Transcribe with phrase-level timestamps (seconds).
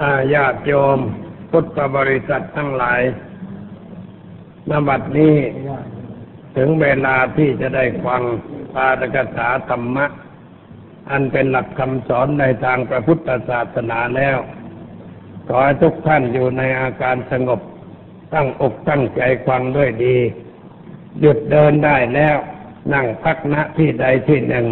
[0.00, 0.98] อาญาติโยม
[1.50, 3.00] พุทธบริษัททั้งหลาย
[4.70, 5.36] นบัดนี้
[6.56, 8.22] ถึงเวลาที่จะได้ฟัง
[8.74, 10.06] ปาฐกถาธรรมะ
[11.10, 14.38] อันเป็นหลักคำสอนในทางพระพุทธศาสนาแล้ว
[15.48, 17.60] ขอให้ทุกท่านอยู่ในอาการสงบ
[18.34, 20.16] ตั้งอกตั้งใจฟังด้วยดี
[21.20, 22.36] หยุดเดินได้แล้ว
[22.94, 24.66] นั่งพักณที่ใดที่หนึ่ง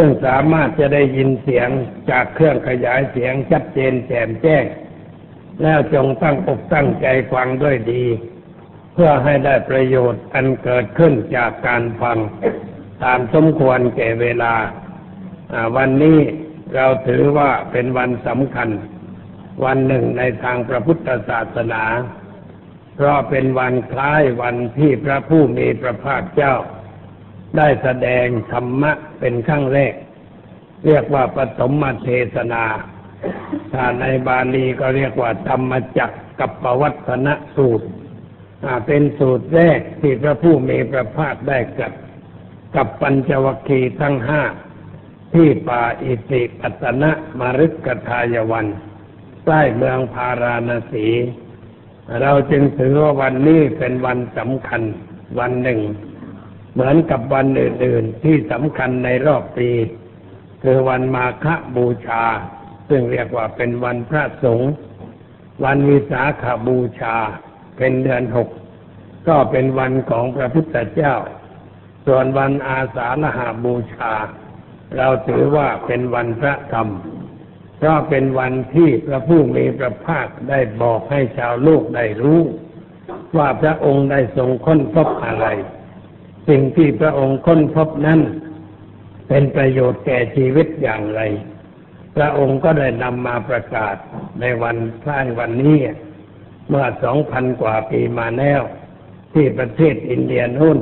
[0.00, 1.68] ซึ่งสามารถจะได้ยินเสียง
[2.10, 4.64] จากเครื่องขยายเสียงชัดเจนแจ่มแจ้ง
[5.62, 8.04] แล้วจงตั้งอกตั้งใจฟังด้วยดี
[8.92, 12.18] เพื่อให้ได้ประโยชน์อันเกิดขึ้นจากการฟัง
[13.04, 14.54] ตามสมควรแก่เวลา
[15.76, 16.18] วันนี้
[16.74, 18.68] เราถือว่าเป็นวันสำคัญ
[19.64, 21.84] วันหนึ่งในทางพระพุทธศาสนา
[22.94, 26.54] เพราะเป็นวันคล้ายวันที่พระผู้มีพระภาคเจ้า
[27.56, 29.94] ได้แสดงธรรมะเป็นครั้งแรก
[30.86, 32.64] เรียกว่าปฐมเทศนา
[33.72, 37.86] ถ้าในบาลีก็เรียกว่าธรรมจักกับปวัตนสูตร
[38.86, 41.92] เป็นสูตรแรกที่พระผู้มีพระภาคได้กับ
[42.76, 44.42] กับปัญจวัคคีย์ทั้งห้า
[45.34, 48.66] ที่ป่าอิติปัตนะมารึกกทายวัน
[49.44, 51.06] ใกล้เมืองพาราณสี
[52.22, 54.82] เราจึงถือว่าวันนี้เป็นวันสำคัญ
[55.38, 55.80] วันหนึ่ง
[56.72, 59.70] เหมือนกับวันอื่นๆที่สำคัญในรอบปี
[60.62, 62.22] คือวันมาฆบูชา
[62.88, 64.72] ซึ่งเรียกว่าเป็นวันพระสงฆ์
[65.64, 67.16] วันวิสาขบูชา
[67.78, 68.48] เป็นเดือนหก
[69.28, 71.14] ก็เป็นวันของพระพุทธเจ้า
[72.06, 74.12] ส่วนวันอาสาฬหาบูชา
[74.96, 76.88] เราถือว่าเป็นวันพระธรรม
[77.78, 82.42] เพราะเป็นวันที่พระผู้มีพระภาคได้บอกให้ชาวโลกได้รู้
[83.36, 85.46] ว่าพระองค์ได้ทรงค้นพบอะไร
[86.48, 88.20] สิ่งที่พระองค์ค้นพบนั้น
[89.28, 91.20] เป็นประโยชน์แก่ชีวิตอย่างไร
[92.16, 93.96] พระองค์ก็ได้นำมาประกาศ
[94.40, 95.78] ในวันคล้ายวันนี้
[96.68, 98.62] เมื่อสองพันกว่าปีมาแล้ว
[99.32, 100.78] ที่ประเทศอินเดียนู่น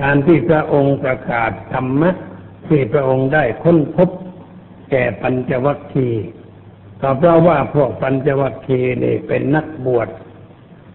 [0.00, 2.10] การที่พระองค์ประกาศธรรมะ
[2.68, 4.08] ที่พระองค์ได้ค้นพบ
[4.90, 6.24] แก่ปัญจวัคคีย์
[7.00, 10.08] ก็เพราะว่าพวกปัญจวัคคีย์นี่เป็นนักบวช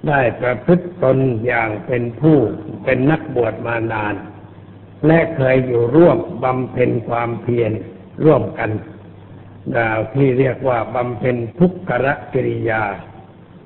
[0.08, 2.38] ได้ประพฤติตนอย่างเป็นผู้
[2.84, 4.16] เป็นนักบวชมานาน
[5.08, 7.72] และเคยอยู่ร่วมบำเพ็ญความเพียร
[8.24, 8.70] ร่วมกัน
[9.76, 12.84] ดาวที่เรียกว่าบำเพ็ญทุกขะกิริยา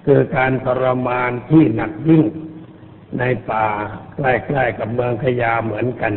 [0.06, 2.24] คือการทรมานที่หนักยิ่ง
[3.20, 3.68] ในป่า
[4.18, 4.22] ใก
[4.56, 6.14] ล้ๆกับเมืองขยาเหมือนกัน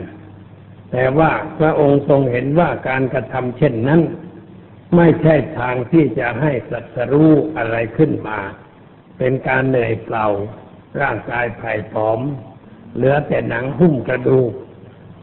[0.92, 4.00] แต่ว่าพระองค์ทรงเห็นว่าการกระทำเช่นนั้น
[4.96, 8.38] ไม่ใช่ทางที่จะให้สัตรู้อะไรขึ้นมา
[9.18, 10.26] เป็นการเหนื่อยเปล่า
[11.00, 12.20] ร่างกายไผ่ผอม
[12.94, 14.52] เหลือแต่หนังหุ้มกระดูก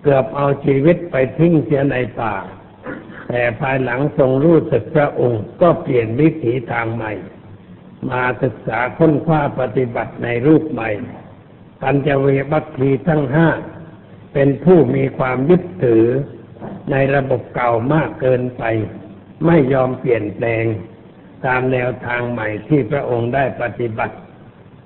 [0.03, 2.35] เกือบเอาชีวิตไปทิ้งเสียในป่า
[3.27, 7.13] แต่ภายหลังทรงรู้สึกพระองค์ก็เปลี่ยนวิถีทางใหม่
[8.09, 10.89] มาศึกษาค้นคว้าปฏิบัติในรูปใหม่
[11.81, 13.47] ปัญจเวบัคคีทั้งห้า
[14.33, 16.05] เป็นผู้มีความยึดถือ
[16.91, 18.63] ในระบบเก่ามากเกินไป
[19.45, 20.65] ไม่ยอมเปลี่ยนแปลง
[21.45, 24.15] ตามแนวทางใหม่ที่พระองค์ได้ปฏิบัติ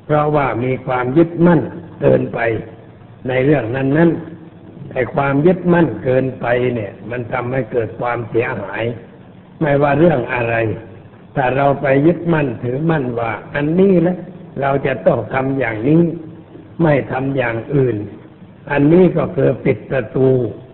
[0.05, 1.61] เพราะว่ามีความยึดมั่น
[2.01, 2.39] เกินไป
[3.27, 4.11] ในเรื่องนั้นนั้น
[4.89, 8.83] แต่ความยึดมั่นเกินไปเนี่ย มันทำให้เกิดความเสียหาย
[9.61, 10.55] ไม่ว่าเรื่องอะไร
[11.35, 14.17] ถ้าเราไปยึดมั่นถือมั่นว่า อันนี้แหละ
[14.61, 16.01] เราจะต้องทำอย่างนี้
[16.83, 17.97] ไม่ทำอย่างอื่น
[18.71, 20.29] อันนี้ก็คือปิดประตู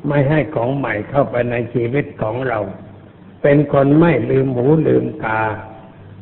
[0.07, 2.59] ไม่ให้ของใหม่เข้าไปในชีวิตของเรา
[3.41, 5.41] เป็นคนไม่ลืมหูลืมตา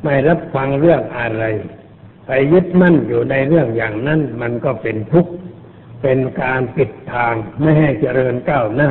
[0.04, 1.44] ไม่รับฟังเรื่องอะไร
[2.26, 5.32] ไปยึดมั่นอยู่ในเรื่องอย่างนั้นมันก็เป็นทุกข์
[6.02, 8.90] เป็นการปิดทางไม่ให้เจริญก้าวหน้า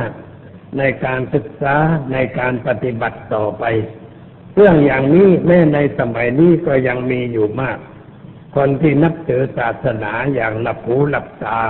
[0.78, 1.76] ในการศึกษา
[2.12, 3.64] ในการปฏิบัติต่อไป
[4.54, 7.78] เรื่องอย่างนี้แม้ในสมัยนี้ก็ยังมีอยู่มาก
[8.56, 11.62] คนที่นับถือศาสนาอย่างหลับหูหลับตา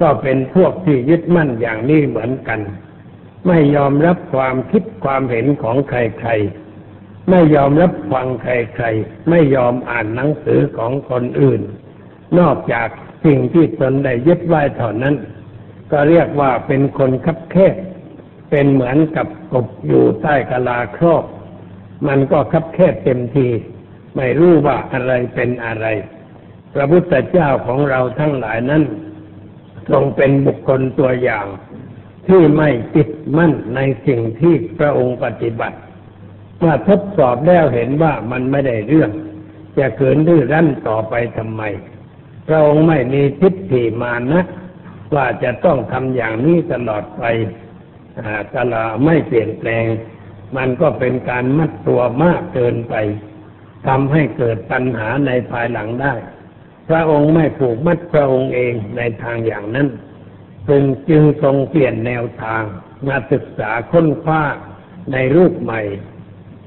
[0.00, 2.60] ก็เป็นพวกที่ยึดมั่นอย่างนี้เหมือนกัน
[3.46, 6.63] ไม่ยอมรับความคิดความเห็นของใครๆ
[7.30, 11.62] ไม่ยอมรับฟังใครๆ ไม่ยอมอ่านหนังสือของคนอื่น
[12.38, 12.88] นอกจาก
[13.24, 15.14] สิ่งที่ตนได้ยึดไว้เท่านั้น
[15.92, 17.74] ก็เรียกว่าเป็นคนคับแคบ
[18.50, 21.24] เป็นเหมือนกับกบอยู่ใต้กะลาครอบ
[22.08, 23.48] มันก็คับแคบเต็มที
[24.16, 25.86] ไม่รู้ว่าอะไรเป็นอะไร
[26.74, 28.82] พระพุทธเจ้าของเราทั้งหลายนั้น
[29.90, 31.46] ทรงเป็นบุคคลตัวอย่าง
[32.28, 35.78] ที่ไม่ติดมั่นในสิ่งที่พระองค์ปฏิบัติ
[36.58, 39.10] เมื่อทดสอบแล้วเห็นว่ามันไม่ได้เรื่อง
[39.78, 41.62] จะเกินดื้อรั้นต่อไปทำไม
[42.46, 44.44] พระองค์ไม่มีทิฏฐิมานะ
[45.14, 47.24] ว่าจะต้องทำอย่างนี้ตลอดไป
[48.56, 49.84] ตลอดไม่เปลี่ยนแปลง
[50.56, 52.94] มันก็เป็นการมัดตัวมากเกินไป
[53.86, 56.14] ทำให้เกิดปัญหาในภายหลังได้
[56.88, 59.88] พระองค์ไม่ผูกมัดพระองค์เองในทางอย่างนั้น
[60.68, 62.62] จึงจึงทรงเปลี่ยนแนวทาง
[63.06, 64.42] มาศึกษาค้นคว้า
[65.12, 65.80] ในรูปใหม่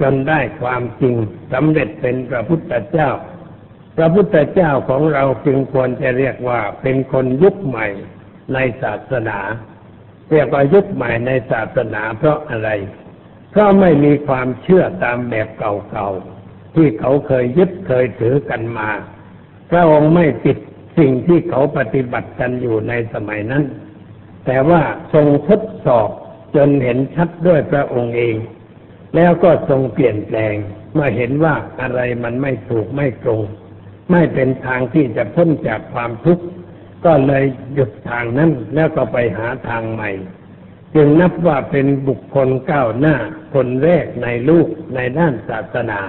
[0.01, 1.15] จนได้ความจริง
[1.53, 3.09] สำเร็จเป็นพระพุทธเจ้า
[3.97, 7.88] พระพุทธเจ้าของเราจึงควรจะเรียกว่าเป็นคนยุคใหม่
[8.53, 9.39] ในศาสนา
[10.31, 12.69] เรียกว่ายุคใหม่ในศาสนาเพราะอะไร
[13.51, 18.89] เพราะไม่มีความเชื่อตามแบบเก่าๆ ที่เขาเคยยึดเคยถือกันมา
[19.71, 20.57] พระองค์ไม่ปิด
[20.97, 23.63] สิ่งที่เขาปฏิบัติกันอยู่ในสมัยนั้น
[24.45, 24.81] แต่ว่า
[25.13, 26.09] ทรงทดสอบ
[26.55, 28.35] จนเห็นชัดด้วยพระองค์เอง
[29.17, 30.55] แล้วก็ทรงเปลี่ยนแปลง
[30.93, 33.41] เมื่อเห็นว่าอะไรมันไม่ถูกไม่ตรง
[34.11, 36.45] ไม่เป็นทางที่จะพ้นจากความทุกข์
[37.05, 37.43] ก็เลย
[37.73, 40.11] หยุดทางนั้นแล้วก็ไปหาทางใหม่
[40.95, 43.15] จึงนับว่าเป็นบุคคลก้าวหน้า
[43.53, 46.01] คนแรกในลูกในด้านศาสนา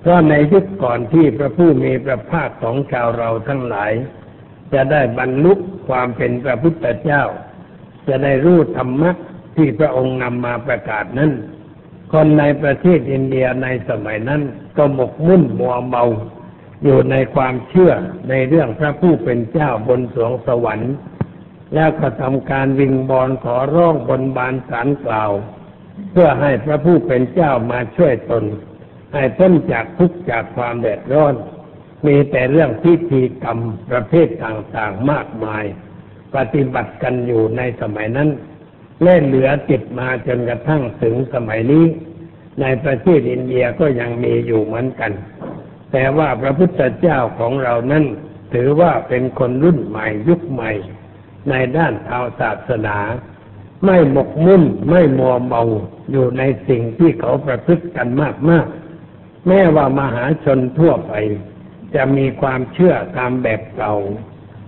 [0.00, 3.92] เพราะในยุคก่อนที่พระผู้มีพระภาคของชาวเราทั้งหลาย
[4.74, 5.52] จะได้บรรลุ
[5.88, 7.22] ความเป็นพระพุทธเจ้า
[8.08, 9.10] จะได้รู้ธรรมะ
[9.56, 11.32] ที่พระองค์นำมาประกาศนั้น
[12.12, 14.42] คนในประเทศอินเดียในสมัยนั้น
[14.76, 16.04] ก็หมกมุ่นมัวเมา
[16.84, 17.92] อยู่ในความเชื่อ
[18.28, 20.94] ในเรื่องพระผู้เป็นเจ้าบนสวงสวรรค์
[21.74, 25.32] แล้วก็ทำการวิงบอลขอร้องบนบานสารกล่าว
[26.12, 28.44] เพื่อให้พระผู้เป็นเจ้ามาช่วยตน
[29.14, 31.34] ให้พ้นจากทุกข์จากความแดดร้อน
[32.06, 33.58] มีแต่เรื่องพิธีกรรม
[33.90, 35.64] ประเภทต่างๆมากมาย
[36.36, 38.28] ปฏิบัติกันอยู่ในสมัยนั้น
[39.02, 41.84] เล่นเหลือติดมาจนกระทั่งถึงสมัยนี้
[42.60, 45.12] ในประเทศอินเดียก็ยังมีอยู่เหมือนกัน
[45.92, 48.04] แต่ว่าพระพุทธเจ้าของเรานั้น
[48.54, 50.72] ถือว่าเป็นคนรุ่นใหม่ยุคใหม่
[51.50, 52.98] ในด้านทางศาสนา
[53.84, 55.62] ไม่หมกมุ่นไม่มัวเมา
[56.10, 58.08] อยู่ในสิ่งที่เขาประพฤติกัน
[58.50, 61.12] มากๆแม้ว่ามหาชนทั่วไป
[61.94, 63.94] จะมีความเชื่อตามแบบเก่า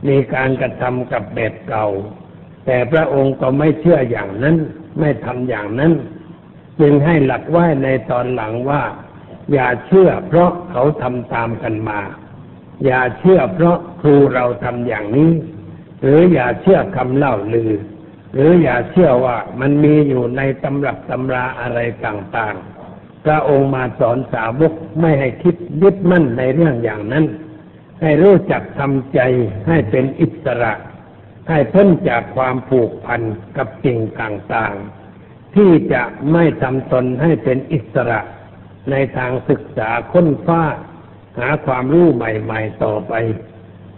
[0.09, 1.87] มีการกระทำกับแบบเก่า
[2.71, 4.57] แต่พระองค์ก็ไม่เชื่ออย่างนั้น
[5.01, 5.93] ไม่ทำอย่างนั้น
[6.81, 8.83] จึงให้หลักไว้ในตอนหลังว่า
[9.53, 12.01] อย่าเชื่อเพราะเขาทำตามกันมา
[12.85, 15.31] อย่าเชื่อเพราะครูเราทำอย่างนี้
[16.03, 17.73] หรืออย่าเชื่อคำเล่าลือ
[18.35, 27.25] หรืออย่าเชื่อว่ามันมีอยู่ในตำรับตำราอะไรต่างๆพระองค์มาสอนสาวกไม่ให้คิดยึดมั่นในเรื่องอย่างนั้น
[28.01, 29.21] ให้รู้จักทำใจ
[29.69, 30.73] ให้เป็นอิสระ
[31.49, 33.21] ให้พ้นจากความผูกพัน
[33.57, 36.03] กับสิ่งต่างๆ ที่จะ
[36.33, 38.21] ไม่ทำตนให้เป็นอิสระ
[38.91, 40.63] ในทางศึกษาค้นฟ้า
[41.39, 43.13] หาความรู้ใหม่ๆต่อไป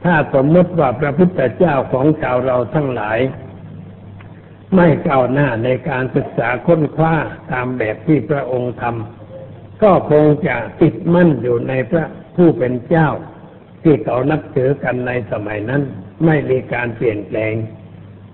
[0.05, 3.19] ถ้าสมมติว่าพระพุทธเจ้าของชาวเราทั้งหลาย
[4.77, 7.15] ไม่ก้าวหน้าในการศึกษาค้นคว้า
[7.53, 12.05] ตามแบบที่พระองค์ทำก็คงจะติดมั่นอยู่ในพระ
[12.37, 13.09] ผู้เป็นเจ้า
[13.83, 15.83] ที่เขานับถือกันในสมัยนั้น
[16.25, 17.55] ไม่มีการเปลี่ยนแปลง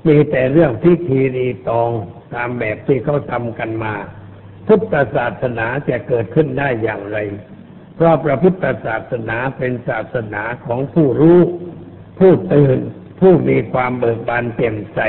[0.07, 1.91] มีแต่เรื่องพิธีรีตอง
[2.35, 3.95] ตามแบบที่เขาทำกันมา
[4.67, 7.19] พุทธศาสนาจะเกิดขึ้นได้อย่างไร
[7.95, 11.41] เพราะพระพุทธศาสนาเป็นศาสนาของผู้รู้
[12.19, 12.79] ผู้ตื่น
[13.21, 15.01] ผู้มีความเบิกบานเต็มใส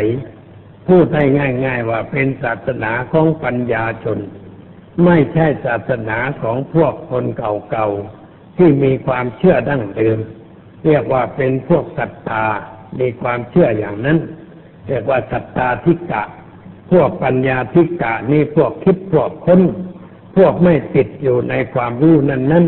[0.87, 1.23] พูดให้
[1.65, 4.19] ง่าย ๆ ว่าเป็นศาสนาของปัญญาชน
[5.05, 10.17] ไม่ใช่ศาสนาของพวกคนเก่าๆที่มีความเชื่อดั้งเดิม
[10.85, 12.45] เรียกว่าเป็นพวกศรัทธา
[12.99, 14.17] มีความเชื่ออย่างนั้น
[14.87, 16.23] เรียกว่าศรัทธาทิกะ
[16.91, 19.61] พวกปัญญาธิกะนี่พวกคิดพวกค้น
[20.37, 22.65] พวกไม่ติดอยู่ในความรู้นั้นนั้น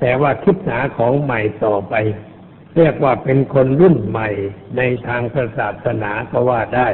[0.00, 1.94] แต่ว่าคิดหาของใหม่ต่อไป
[2.76, 4.28] เรียกว่าเป็นคนรุ่นใหม่
[4.76, 5.22] ในทาง
[5.58, 6.88] ศาสนาก็ว่าได้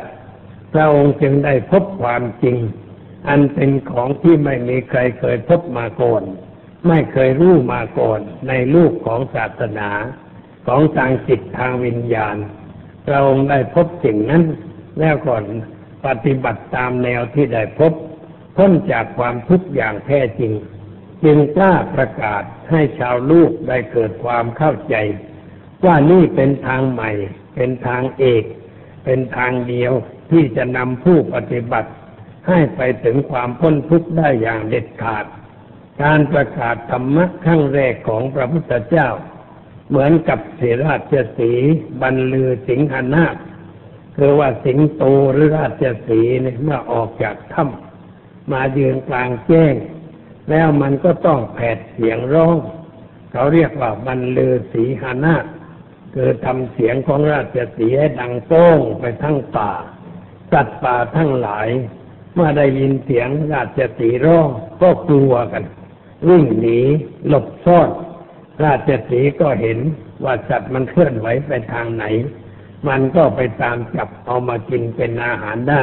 [0.72, 2.56] พระองค์จึงได้พบความจริง
[3.28, 6.22] อันเป็นของที่ไม่มีใครเคยพบมาก่อน
[6.88, 9.90] ไม่เคยรู้มาก่อนในลูกของศาสนา
[10.66, 12.36] ของทางจิตทางวิญญาณ
[13.06, 14.42] พระองค์ได้พบสิ่งนั้น
[14.98, 15.44] แล้วก่อน
[16.06, 17.92] ปฏิบัติตามแนวที่ได้พบ
[18.56, 20.52] พ้นจากความทุกข์อย่างแท้จริง
[21.24, 24.96] จึงกล้าประกาศให้ชาวลูกได้เกิดความเข้าใจ
[25.84, 27.10] ว่านี่เป็นทางใหม่
[27.54, 28.44] เป็นทางเอก
[29.04, 29.92] เป็นทางเดียว
[30.30, 31.90] ที่จะนำผู้ปฏิบัติ
[32.48, 35.24] ให้ไปถึงความพ้นทุกข์ได้อย่างเด็ดขาด
[36.02, 39.08] การประกาศธรรมะขั้งแรกของพระพุทธเจ้า
[39.92, 41.50] เหมือนกับเสราชสี
[42.02, 43.36] บรรลือสิงหนาค
[44.16, 49.74] คือว่าสิงโตหรือราชสีเนี่ยเมื่อออกจากถ้ำมายืนกลางแจ้ง
[50.50, 52.56] แล้วมันก็ต้องแผดเสียงร้อง
[53.32, 55.44] เขาเรียกว่าบรรลือสีหานาค
[56.14, 59.72] คือทำเสียงของราชสีให้ดังโต้งไปทั้งป่า
[60.52, 61.68] สัตว์ป่าทั้งหลาย
[62.34, 64.48] เมื่อได้ยินเสียงราชสีร้อง
[64.82, 65.64] ก็กลัวกัน
[66.28, 66.80] วิ่งหนี
[67.28, 67.90] หลบซ่อน
[68.64, 69.78] ราชสีก็เห็น
[70.24, 72.04] ว่าสัตว์มันเคลื่อนไหวไปทางไหน
[72.88, 75.82] มันก็ไปตามจับเอามากินเป็นอาหารได้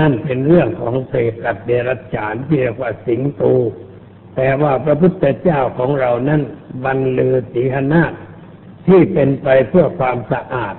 [0.00, 3.42] นั่นเป็นเรื่องของเศษสัตว์เดรัจฉานที่เรียกว่าสิงโต
[4.36, 6.42] แต่ว่าพระพุทธเจ้าของเรานั้น
[6.84, 8.04] บรรลือสีหนา
[8.86, 10.74] ที่เป็นไปเพื่อความสะอาด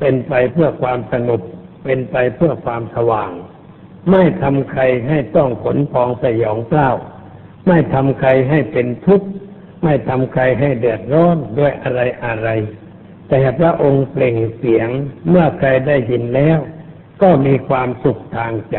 [0.00, 1.40] เป็นไปเพื่อความสงบ
[1.84, 3.30] เป็นไปเพื่อความสว่าง
[4.10, 6.90] ไม่ทำใครให้ต้องขนพองสยองเกล้า
[7.66, 9.28] ไม่ทำใครให้เป็นทุกข์
[9.82, 12.48] ไม่ทำใครให้เดือดร้อนด้วยอะไรอะไร
[13.28, 14.88] แต่พระองค์เปล่งเสียง
[15.28, 16.58] เมื่อใครได้ยินแล้ว
[17.22, 18.78] ก็มีความสุขทางใจ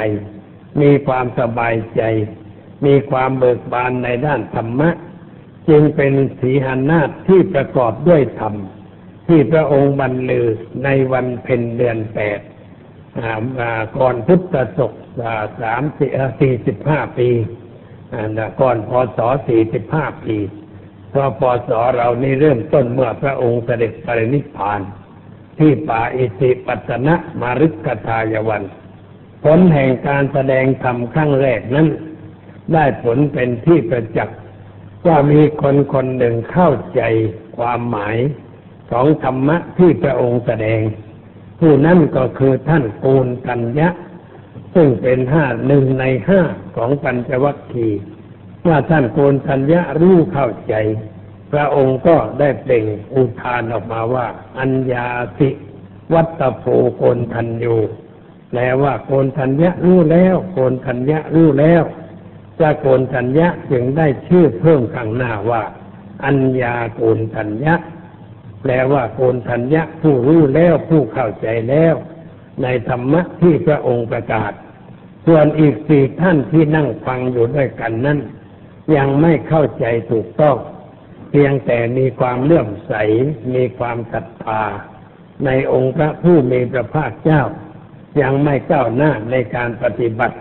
[0.82, 2.02] มีความสบายใจ
[2.86, 4.90] มีความเบิกบานในด้านธรรมะ
[5.70, 8.56] จึงเป็นสีหานาฏที่ประกอบด้วยธรรม
[9.28, 10.48] ที่พระองค์บรรลือ
[10.84, 12.40] ในวันเพ็ญเดือนแปด
[13.98, 14.94] ก่อนพุทธศก
[15.62, 15.84] สาม
[16.40, 17.30] สี่สิบห้าปี
[18.62, 20.36] ก่อนพศสี่สิบห้าปี
[21.14, 24.82] เพราะพศเรานี่เริ่มต้นเมื่อพระองค์เสด็จปรินิพพาน
[25.60, 28.64] ที่ป่าอิสิปัตนะมารุกทายวัน
[29.44, 31.88] ผลแห่งการแสดงธรรมครั้งแรกนั้น
[32.74, 34.38] ได้ผลเป็นที่ประจักษ์
[35.08, 37.02] ว่ามีคนคนหนึ่งเข้าใจ
[37.58, 38.18] ความหมาย
[38.92, 40.82] ของธรรมะที่พระองค์แสดง
[41.60, 43.90] ผู้นั้นก็คือท่านโกนกัญญะ
[44.74, 46.42] ซึ่งเป็นห้าหนึ่งในห้า
[46.76, 48.02] ของปัญจวัคคีย์
[48.68, 50.76] ว่าท่านโกนกัญญะรู้เข้าใจ
[51.52, 54.28] พระองค์ก็ได้เปล่งอุทานออกมาว่า
[54.60, 55.50] อัญญาสิ
[56.14, 56.64] วัตโพ
[56.98, 57.76] โกนทันยู
[58.50, 61.84] แปลว่าโกนทัญญะรู้แล้วโกนทัญญะรู้แล้ว
[62.58, 65.64] พระโกนทัญญะจึงได้ชื่อเพิ่มข้างหน้าว่า
[66.26, 67.76] อัญญาโกนทัญญะ
[68.62, 71.96] แปลว่าโกนทัญญะผู้รู้แล้วผู้เข้าใจแล้ว
[72.62, 74.52] ในธรรมะที่พระองค์ประกาศ
[75.26, 78.20] ส่วนอีกสี่ท่านที่นั่งฟังอยู่ด้วยกันนั้น
[78.96, 80.58] ยังไม่เข้าใจถูกต้อง
[81.30, 82.94] เพียงแต่มีความเลื่อมใส
[83.56, 84.62] มีความศรัทธา
[85.46, 87.42] ในองค์พระผู้มีพระภาคเจ้า
[88.22, 90.38] ยังไม่ก้าวหน้าในการปฏิบัติ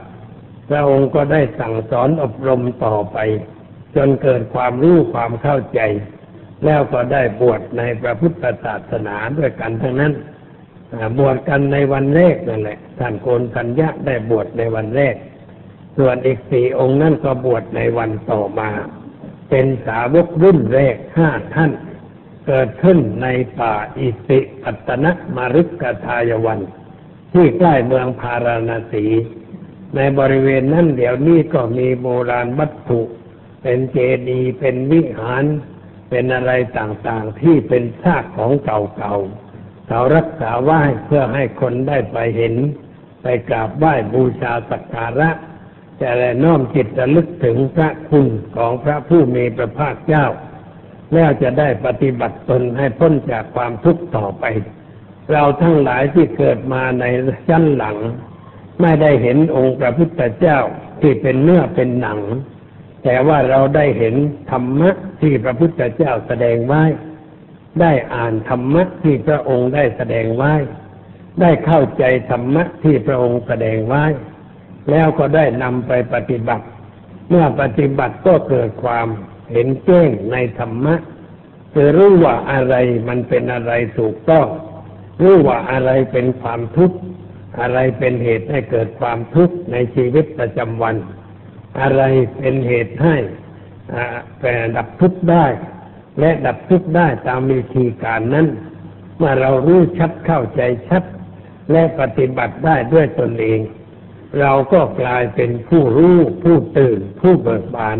[0.68, 3.18] พระองค์ก็ได้สั่งสอนอบรมต่อไป
[3.96, 5.80] จนเกิดความรู้ความเข้าใจ
[6.64, 10.12] แล้วก็ได้บวชในพระพุทธศาสนาด้วยกันทั้งนั้น
[11.18, 15.14] บวชกันในวันแรกนั่นแหละท่านโกนทัญญะได้บวชในวันแรก
[15.96, 18.70] ส่วนอีกสี่องค์นั่นก็บวชในวันต่อมา
[19.50, 21.72] เป็นสาวกรุ่นแรกห้าท่าน
[22.46, 23.26] เกิดขึ้นใน
[23.58, 26.60] ป่าอิสิปัตนะมรุกกทายวัน
[27.32, 29.06] ที่ใกล้เมืองพาราณสี
[29.96, 33.00] ในบริเวณนั้นเดี๋ยวนี้ก็มีโบราณวัตถุ
[33.62, 35.44] เป็นเจดีย์เป็นวิหาร
[36.10, 42.54] เป็นอะไรต่างๆที่เป็นซากของเก่าๆเขารักษาไว้เพื่อให้คนได้ไปเห็น
[43.22, 45.30] ไปกราบไหว้บูชาสักการะ
[46.02, 50.26] จะได้น้อมจิตระลึกถึงพระคุณของพระผู้มีพระภาคเจ้า
[51.14, 54.44] แล้วจะได้ปฏิบัติตนให้พ้นจากความทุกข์ต่อไป
[55.32, 57.04] เราทั้งหลายที่เกิดมาใน
[57.48, 57.96] ชั้นหลัง
[58.80, 60.58] ไม่ได้เห็นองค์พระพุทธเจ้า
[61.00, 62.20] ที่เป็นเนื้อเป็นหนัง
[63.04, 64.14] แต่ว่าเราได้เห็น
[64.50, 64.90] ธรรมะ
[65.20, 66.82] ที่พระพุทธเจ้าแสดงไว้
[67.80, 70.54] ได้อ่านธรรมะที่พระองค์ได้แสดงไว้
[71.40, 74.04] ได้เข้าใจธรรมะที่พระองค์แสดงไว้
[74.90, 76.64] แล้วก็ได้นำไปปฏิบัติ
[77.28, 79.06] เมื่อปฏิบัติก็เกิดความ
[79.52, 80.94] เห็นแจ้งในธรรมะ
[81.72, 82.74] คือรู้ว่าอะไร
[83.08, 84.46] มันเป็นอะไรถูกต้อง
[85.22, 86.96] รู้ว่าอะไรเป็นความทุกข์
[87.60, 90.94] อะไรเป็นเหตุให้เกิดความทุกข์ในชีวิตประจำวัน
[91.80, 92.02] อะไร
[92.38, 93.16] เป็นเหตุให้
[93.94, 94.04] อ่า
[94.38, 95.46] แปรดับทุกข์ได้
[96.20, 98.46] และดับทุกข์ได้ตามวิธีการนั้น
[99.16, 101.02] เมื่อเรารู้ชัดเข้าใจชัด
[101.72, 103.60] และปฏิบัติได้ด้วยตนเอง
[104.40, 107.98] เราก็กลายเป็นผู้รู้ผู้ตื่น ผู้เบิกบาน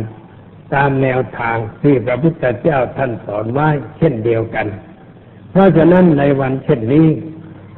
[0.74, 4.66] ตามแนวทางที่พระพุทธเจ้าท่านสอนไว้เช่นเดียวกัน
[5.50, 7.08] เพราะฉะนั้นในวันเช่นนี้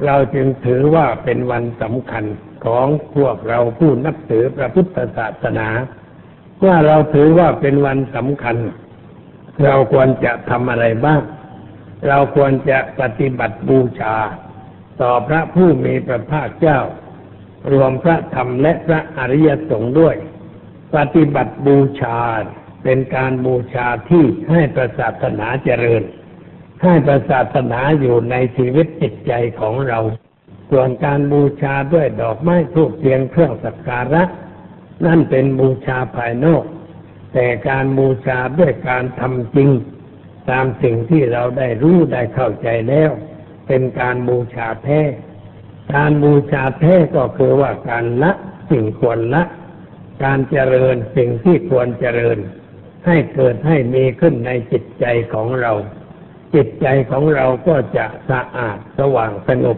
[0.05, 2.25] เราจึงถือว่าเป็นวันสำคัญ
[2.65, 5.67] ของพวกเราผู้นับถือพระพุทธศาสนา
[6.59, 8.57] เมื่อเราถือว่าเป็นวันสำคัญ
[9.63, 11.21] เราควรจะทำอะไรบ้าง
[12.07, 14.15] เราควรจะปฏิบัติบูชา
[15.01, 16.79] ต่อพระผู้มีพระภาคเจ้า
[17.71, 20.15] รวมพระธรรมและพระอริยสงฆ์ด้วย
[20.95, 22.19] ปฏิบัติบูชา
[22.83, 26.03] เป็นการบูชาที่ให้ประศาสนาเจริญ
[26.83, 29.99] ให้ประศาสนาอยู่ในชีวิตจิตใจของเรา
[30.71, 34.23] ส่วนการบูชาด้วยดอกไม้ทูบเทียนเครื่องสักการะ
[35.05, 36.63] นั่นเป็นบูชาภายนอก
[37.33, 39.69] แต่การบูชาด้วยการทำจริง
[40.49, 43.11] ตามสิ่งที่เราได้รู้ได้เข้าใจแล้ว
[43.67, 45.01] เป็นการบูชาแท้
[45.93, 48.31] การบูชาแท้ก็คือว่าการละ
[48.69, 49.43] สิ่งควรละ
[50.23, 52.37] การเจริญสิ่งที่ควรเจริญ
[53.05, 55.71] ให้เกิดให้มีขึ้นในจิตใจของเรา
[56.55, 59.77] จิตใจของเราก็จะสะอาดสว่างสงบ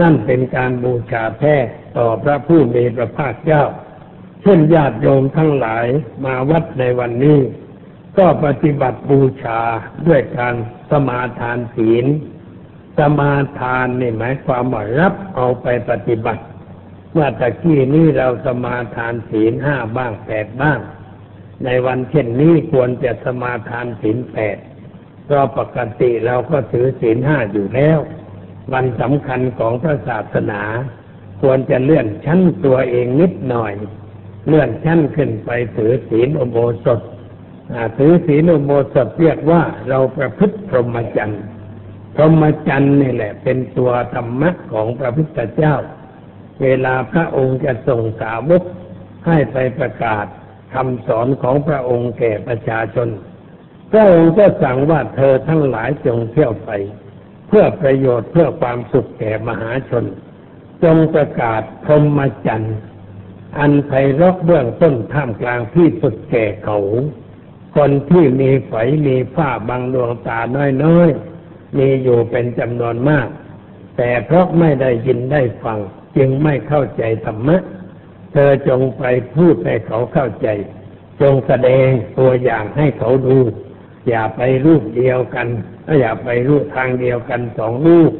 [0.00, 1.56] นั่นเป็นการบูชาแท้
[1.96, 3.64] ต่อพระผู้มีพระภาคเจ้า
[4.42, 5.86] เช่นญาติโยมทั้งหลาย
[6.24, 7.40] มาวัดในวันนี้
[8.18, 9.60] ก็ปฏิบัติบูชา
[10.06, 10.54] ด้วยการ
[10.90, 12.06] สมาทานศีล
[12.98, 16.44] สมาทานนี่หมายความว่ารับเอาไปปฏิบัติ
[17.12, 20.78] เมื่อตะกี้นี้เราสมาทานศีลห้าบ้างแปดบ้าง
[21.64, 24.56] ในวันเช่นนี้ควรจะสมาทานศีลแปด
[25.24, 27.98] เพราะปกติเราก็ถือศีลห้าอยู่แล้ว
[28.72, 30.62] วันสำคัญของพระศาสนา
[31.42, 33.72] ควรจะเลื่อนชั้นตัวเองนิดหน่อย
[34.46, 37.00] เลื่อนชั้นขึ้นไปถือศีลอุโบสถ
[37.98, 41.42] ถือศีลอุโบสถเรียกว่าเราประพฤติพรหมจรรย์
[42.16, 45.74] พรหมจรรย์นี่แหละ เป็นตัวธรรมะของพระพุทธเจ้า
[46.62, 48.62] เวลาพระองค์จะส่งสาวก
[49.26, 50.26] ให้ไปประกาศ
[50.74, 53.08] คำสอนของพระองค์แก่ประชาชน
[53.90, 56.70] พระองค์ก็สั่งว่าเธอทั้งหลายจงเที่ยวไป
[57.48, 60.04] เพื่อประโยชน์เพื่อความสุขแก่มหาชน
[60.84, 62.76] จงประกาศพรหมจรรย์
[63.58, 66.78] อันไพเราะเบื้องต้นท่ามกลางที่สุดแก่เขา
[67.76, 68.72] คนที่มีไฝ
[69.06, 70.38] มีฝ้าบางดวงตา
[70.84, 71.35] น้อยๆ
[71.78, 73.28] มีอยู่เป็นจำนวนมาก
[73.96, 75.78] แต่เพราะไม่ได้ยินได้ฟัง
[76.16, 77.56] จึงไม่เข้าใจธรรมะ
[78.32, 79.04] เธอจงไป
[79.34, 80.48] พูดให้เขาเข้าใจ
[81.22, 83.38] จงแสดงตัวอย่างให้เขาดู
[84.08, 85.48] อย่าไปรูปเดียวกัน
[86.00, 88.12] อย่าไปรูปทางเดียวกันสองรูป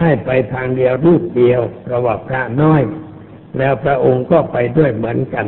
[0.00, 2.82] ให้ไปทางเดียวรูปเดียวเพราะว่าพระน้อย
[3.58, 5.46] แล้วพระองค์ก็ไปด้วยเหมือนกัน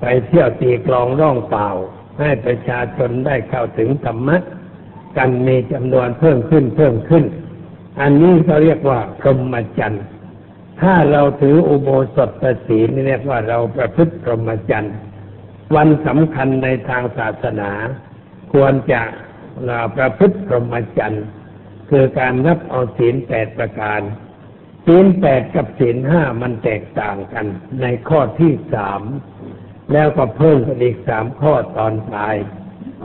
[0.00, 1.68] ไปเที่ยวตีกลองร้องเปล่า
[2.20, 4.36] ให้ประชาชนได้เข้าถึงธรรมะ
[5.16, 7.24] กันมีจำนวนเพิ่มขึ้นเพิ่มขึ้น
[8.00, 10.04] อันนี้เขาเรียกว่าพรหมจรรย์
[10.80, 14.94] ถ้าเราถืออุโบสถศีลนี่เรียกว่าเราประพฤติพรหมจรรย์
[15.76, 17.70] วันสำคัญในทางศาสนา
[18.52, 19.02] ควรจะ
[19.64, 21.24] เราประพฤติพรหมจรรย์
[21.90, 24.00] คือการรับเอาศีลแปดประการ
[24.86, 27.46] ศีลแปดกับศีลห้ามันแตกต่างกัน
[27.82, 29.02] ในข้อที่สาม
[29.92, 32.36] แล้วก็เพิ่มกันอีกสามข้อตอนปลาย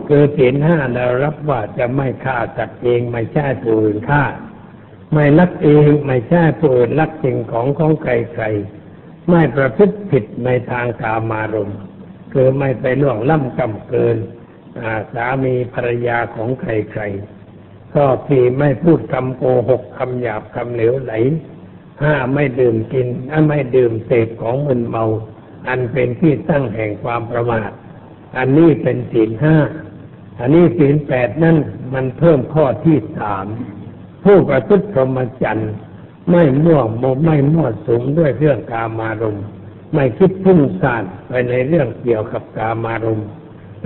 [0.07, 4.23] คือศีลห้าเรารับว่าจะไม่ฆ่าสัตว์เองไม่ใช่ผู้อื่นฆ่า
[5.13, 8.45] ไม่ลักเองไม่ใช่ผู้อื่นลักสิ่งของของใครใคร
[9.29, 11.79] ไม่ประพฤติผิดในทางกามารมณ์
[12.33, 21.13] คือไม่ไปล่วงล้ำกำเกินาสามีภรรยาของใครใครๆข้อสี่ไม่พูดคำโกหกคำหยาบคำเหลวไหล
[22.03, 23.07] ห้าไม่ดื่มกิน
[23.47, 25.05] ไม่ดื่มเสพของมึนเมา
[25.67, 27.69] อันเป็นที่ตั้งแห่งความประมาท
[28.37, 29.55] อันนี้เป็นศีลห้า
[30.39, 31.57] อันนี้ศีลแปดนั่น
[31.93, 33.45] มันเพิ่มข้อที่สาม
[34.23, 35.71] ผู้ประพฤติพรหมจรรย์
[36.31, 39.45] ไม่มั่วโมไม่มั่วสุมด้วยเรื่องกามารมณ์
[39.93, 43.27] ไม่คิดพุ่งซ่านไปในเรื่องเกี่ยวกับกามารมณ์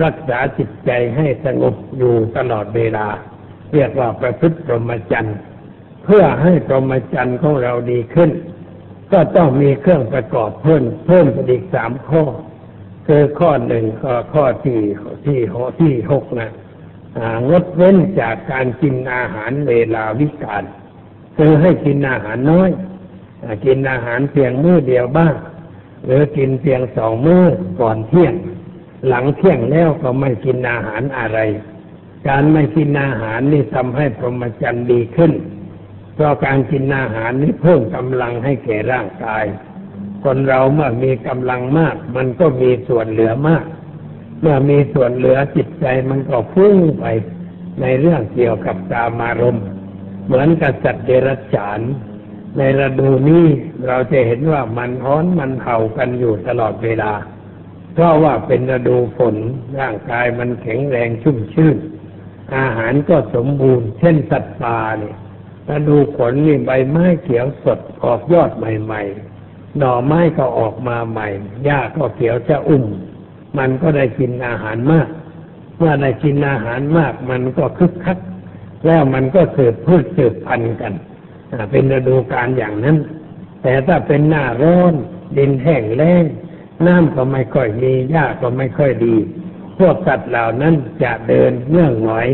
[0.02, 3.06] รักษาจิตใจให้สงบอยู่ตลอดเวลา
[3.72, 5.36] เรียกว่าประพฤติพรหมจรรย์
[6.04, 8.30] เพื่อให้พรหมจรรย์ของเราดีขึ้น
[9.12, 12.22] ก็ต้องมีเครื่องประกอบเพิ่มเพิ่มอีกสามข้อ
[13.06, 14.80] คือข้อหนึ่งข้อข้อที่
[15.24, 16.50] ที่หที่หกนะ
[17.48, 20.64] งดเว้นจากการกินอาหารเวลาวิกาล
[21.36, 22.70] คือให้กินอาหารน้อย
[23.64, 25.34] กินอาหารเพียงมื้อเดียวบ้าง
[26.04, 27.44] หรือกินเพียงสองมื้อ
[27.80, 28.34] ก่อนเที่ยง
[29.08, 31.38] หลังเที่ยงแล้วก็ไม่กินอาหารอะไร
[32.28, 35.32] การไม่กินอาหารนี่ทำให้พรหมจรรย์ดีขึ้น
[36.14, 39.44] เพราะการกินอาหารนี่เพิ่มกำลังให้แก่ร่างกาย
[40.24, 43.64] คนเราเมื่อมีกำลังมาก มันก็มีส่วนเหลือมาก
[44.40, 47.04] เมื่อมีส่วนเหลือจิตใจมันก็ฟุ้งไป
[47.80, 49.64] ในเรื่องเกี่ยวกับกามารมณ์
[50.26, 51.80] เหมือนกับสัตว์เดรัจฉาน
[52.56, 53.46] ในฤดูนี้
[53.86, 57.12] เราจะเห็นว่ามันฮ้อนมันเห่ากันอยู่ตลอดเวลา
[57.94, 59.36] เพราะว่าเป็นฤดูฝน
[59.80, 61.76] ร่างกายมันแข็งแรงชุ่มชื่น
[62.56, 65.16] อาหารก็สมบูรณ์ เช่นสัตว์ป่าเนี่ย
[65.70, 69.31] ฤดูฝนนี่ใบไม้เขียวสดออกยอดใหม่ ๆ
[69.78, 71.28] หน่อไม้ก็ออกมาใหม่
[71.64, 72.84] หญ้าก็เขียวจะอุ่ม
[73.58, 75.08] มันก็ได้กินอาหารมาก
[75.78, 78.18] เมื่อได้กินอาหารมาก มันก็คึกคัก
[78.86, 80.94] แล้วมันก็สืบพืชสืบพันธุ์กัน
[81.70, 82.96] เป็นฤดูกาลอย่างนั้น
[83.62, 84.94] แต่ถ้าเป็นหน้าร้อน
[85.38, 86.24] ดินแห้งแล้ง
[86.86, 89.16] น้ำก็ไม่ค่อยมีหญ้าก็ไม่ค่อยดี
[89.78, 92.28] พวกสัตว์เหล่านั้นจะเดินเงื่องหงอย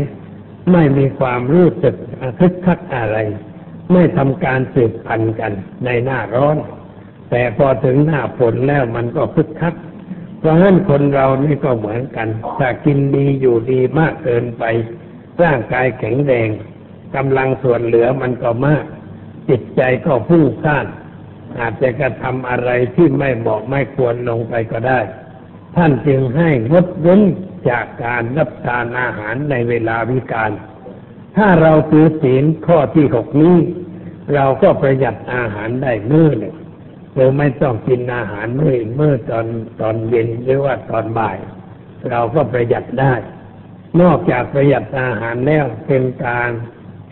[0.71, 1.95] ไม่มีความรู้สึก
[2.39, 3.17] คึกคักอะไร
[3.91, 5.51] ไม่ทำการสืบพันธุ์กัน
[5.85, 6.57] ในหน้าร้อน
[7.29, 9.75] แต่พอถึงหน้าฝนแล้วมันก็คึกคัก
[10.39, 12.27] เพราะฉะนั้นคนเรานี่ก็เหมือนกัน
[12.59, 14.63] ถ้ากินดีอยู่ดีมากเกินไป
[15.43, 16.49] ร่างกายแข็งแรง
[17.15, 18.85] กำลังส่วนเหลือมันก็มาก
[19.49, 20.85] จิตใจก็พุ่งซ่าน
[21.59, 24.99] อาจจะกระทำอะไรที่ไม่เหมาะไม่ควรลงไปก็ได้
[25.75, 27.21] ท่านจึงให้งดเว้น
[27.69, 30.51] จากการรับทานอาหารในเวลาวิการ
[31.37, 33.57] ถ้าเราถือศีลข้อที่หกนี้
[34.33, 36.55] เราก็ประหยัดอาหารได้มื้อหนึ่ง
[37.19, 39.45] เราไม่ต้องกินอาหารมื้อมื้อตอน
[39.81, 41.37] ตอนเย็นหรือว่าตอนบ่าย
[42.09, 43.13] เราก็ประหยัดได้
[44.01, 46.49] นอกจากประหยัดอาหารแล้วเป็นการ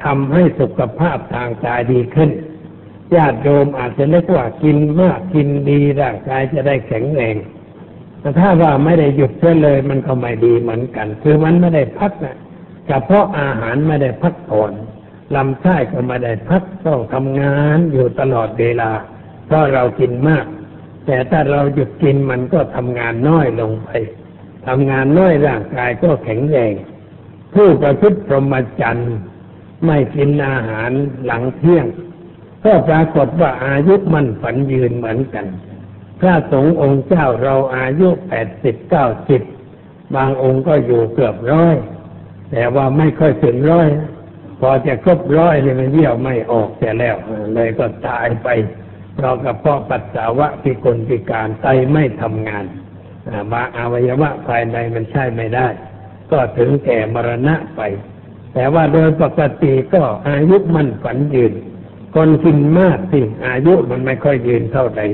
[0.04, 2.30] ทำให้สุขภาพทางกายดีขึ้น
[3.16, 7.36] ญาติโยมอาจจะเรียกว่ากินมากกินดีร่างกายจะได้แข็งแรง
[8.20, 12.38] แต่ถ้าว่าไม่ได้หยุดเสียเลยมันก็ไม่ดีเหมือนกัน คือมันไม่ได้พักนะ
[12.88, 14.72] เฉพาะอาหารไม่ได้พักผ่อน
[15.36, 18.92] ลำไส้ก็ไม่ได้พักต้องทำงานอยู่ตลอดเวลา
[19.48, 20.46] เพราะเรากินมาก
[21.06, 23.90] แต่ถ้าเราหยุดกินมันก็ทำงานน้อยลงไป
[24.68, 26.74] ทำงานน้อยร่างกายก็แข็งแรง
[27.56, 29.14] ผู้ประพฤติพรหมจรรย์
[29.86, 30.92] ไม่กินอาหาร
[31.26, 31.86] หลังเที่ยง
[32.66, 35.46] ก็ปรากฏว่าอายุมันฝันยืนเหมือนกัน
[36.20, 39.42] พระสงฆ์องค์เจ้าเราอายุแปดสิบเก้าสิบ
[40.16, 41.76] บางองค์ก็อยู่เกือบร้อย
[42.52, 43.90] แต่ว่าไม่ค่อยถึงร้อย
[44.60, 47.16] พอจะครบร้อยเลยมันเยี่ยวไม่ออกแต่แล้ว
[47.56, 48.48] เลยก็ตายไป
[49.22, 52.66] เรากระเพาะปัสสาวะพิกลพิการไตไม่ทำงาน
[53.52, 55.68] บางอวัยวะภายในมันใช้ไม่ได้
[56.32, 57.82] ก็ถึงแก่มรณะไป
[58.54, 61.54] แต่ว่าโดยปกติก็อายุมันฝันยืน
[62.16, 65.06] คนกินมากสิอายุมันไม่ค่อยยืนเท่าไหร่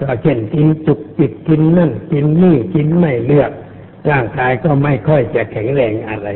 [0.00, 3.50] ก็เช่นกินจุกจิกกินนั่นกินนี่กินไม่เลือก
[4.10, 6.28] ร่างกายก็ไม่ค่อยจะแข็งแรงอะไร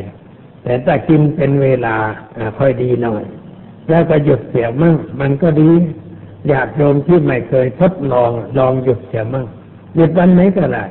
[0.62, 1.96] แต่ถ้ากินเป็นเวลา
[2.58, 3.24] ค่อยดีหน่อย
[3.88, 5.70] แล้วก็หยุดเสียมั่งมันก็ดี
[6.48, 9.46] อยากโยมที่ไม่เคยทดลองลองหยุดเสียมั่ง
[9.96, 10.84] หยุดวันไหนก็ได้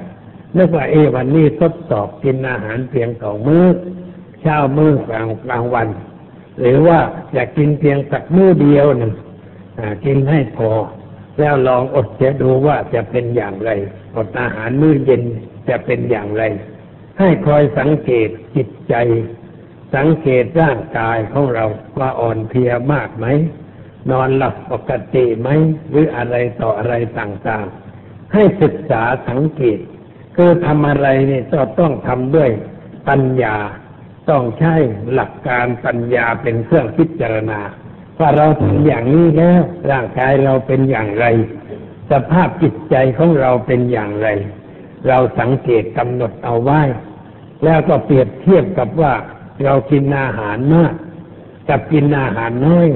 [0.58, 3.66] นึกว่าเอวันนี้ทดสอบกินอาหารเพียงสองมื้อ
[4.42, 5.88] เช้ามื้อกลางกลางวัน
[6.60, 7.00] หรือว่า
[7.34, 9.14] อยากกินเพียงสักมื้อเดียวหนึ่ง
[10.06, 10.70] กินให้พอ
[11.40, 13.70] แล้วลองอดจะดูว่าจะเป็นอย่างไร
[14.16, 15.24] อดอาหารมื้อเย็น
[15.70, 16.44] จะเป็นอย่างไร
[17.20, 18.96] ให้คอยสังเกตจิตใจ
[19.96, 21.66] สังเกตร่างกายของเรา
[22.00, 23.26] ว่าอ่อนเพลียมากไหม
[24.10, 25.50] นอนหลับปกติไหม
[25.90, 29.80] หรืออะไรต่ออะไรต่างๆ ให้ศึกษาสังเกต
[30.36, 31.44] คือทำอะไรเนี่ย
[31.80, 32.50] ต้องทำด้วย
[33.10, 33.56] ปัญญา
[34.30, 34.74] ต้องใช้
[35.14, 37.62] หลักการปัญญาเป็นเครื่องพิจารณา
[38.20, 39.62] ว่าเราทำอย่างนี้แล้ว
[39.92, 41.26] ร่างกายเราเป็นอย่างไร
[42.12, 44.28] สภาพจิตใจของเราเป็นอย่างไร
[45.08, 46.82] เราสังเกตกำหนดเอาไว้
[47.64, 49.14] แล้วก็เปรียบเทียบกับว่า
[49.64, 50.94] เรากินอาหารมาก
[51.70, 52.88] กับกินอาหารน้อย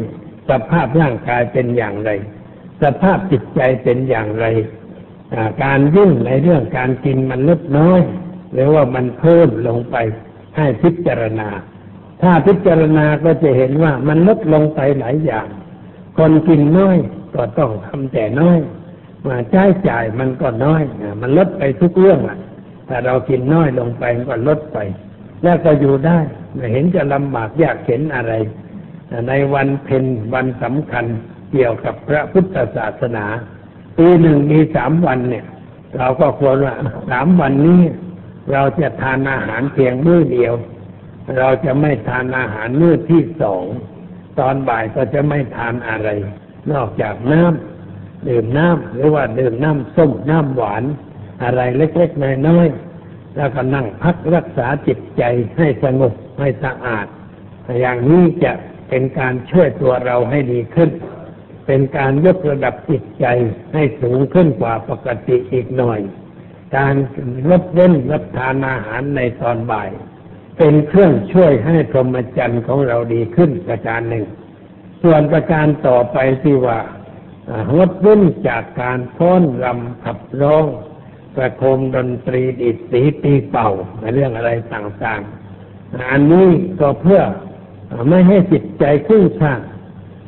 [0.50, 2.12] สภาพร่างกายเป็นอย่างไร
[2.84, 4.46] สภาพจิตใจเป็นอย่างไร
[5.64, 8.02] การยุ่งในเรื่องการกินมันลดน้อย
[8.54, 9.96] หรือว่ามันเพิ่มลงไป
[10.58, 11.50] ให้พิจารณา
[12.22, 15.48] ถ้าพิจารณาก็จะเห็นว่ามันลดลงไปหลายอย่าง
[16.18, 16.98] คนกินน้อย
[17.36, 18.60] ก็ต้องทำแต่น้อย
[19.28, 20.82] มาใช้จ่ายมันก็น้อย
[21.22, 22.38] มันลดไปทุกเรื่องอะ
[22.88, 24.78] ถ้าเรากินน้อยลงไปก็ลดไป
[25.44, 26.20] แล้วก็อยู่ได้
[26.56, 28.34] ไม่เห็นจะลำบากยากเข็นอะไร
[29.28, 31.06] ในวันเพ็ญวันสำคัญ
[31.52, 33.26] เกี่ยวกับพระพุทธศาสนา
[33.98, 35.46] ปีหนึ่งมีสามวันเนี่ย
[35.98, 36.76] เราก็ควรว่า
[37.10, 37.82] สามวันนี้
[38.52, 40.54] เราจะทานอาหารเพียงมื้อเดียว
[41.38, 43.64] เราจะไม่ทานอาหารมื้อที่สอง
[44.40, 46.10] ตอนบ่ายก็จะไม่ทานอะไร
[46.72, 50.84] นอกจากน้ำดื่มน้ำหรือว่าดื่มน้ำส้มน้ำหวาน
[51.44, 55.24] อะไรเล็กๆน้อยๆแล้วก็นั่งพักรักษาจิตใจ
[55.58, 57.08] ให้สงบให้สะอาด
[57.82, 58.52] อย่างนี้จะ
[58.90, 60.90] เป็นการช่วยตัวเราให้ดีขึ้น
[61.68, 63.26] เป็นการยกระดับจิตใจ
[63.74, 66.00] ให้สูงขึ้นกว่าปกติอีกหน่อย
[66.78, 66.96] การ
[67.50, 69.90] ลดเว้นรับทานอาหารในตอนบ่าย
[70.58, 74.26] เป็นเครื่องช่วยให้พรหมจรรย์ของเราดีขึ้นประการหนึ่ง
[75.04, 76.80] ส่วนประการต่อไปที่ว่า
[77.78, 80.66] งดเว้นจากการฟ้อนรำขับร้อง
[81.36, 83.70] ประโคมดนตรีดิดสีตีเป่า
[84.00, 86.50] ในเรื่องอะไรต่างๆ อันนี้
[86.82, 87.22] ก็เพื่อ
[88.10, 89.60] ไม่ให้จิตใจขึ้นช่าง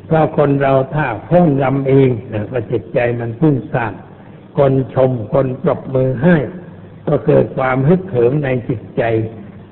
[0.06, 3.92] เพราะคนเราถ้าพ้องรำเองนะก็จิตใจมันพุ่งซ่าน
[4.58, 6.36] คนชมคนปรบมือให้
[7.06, 9.02] ก็เกิดความฮึกเหิมในจิตใจ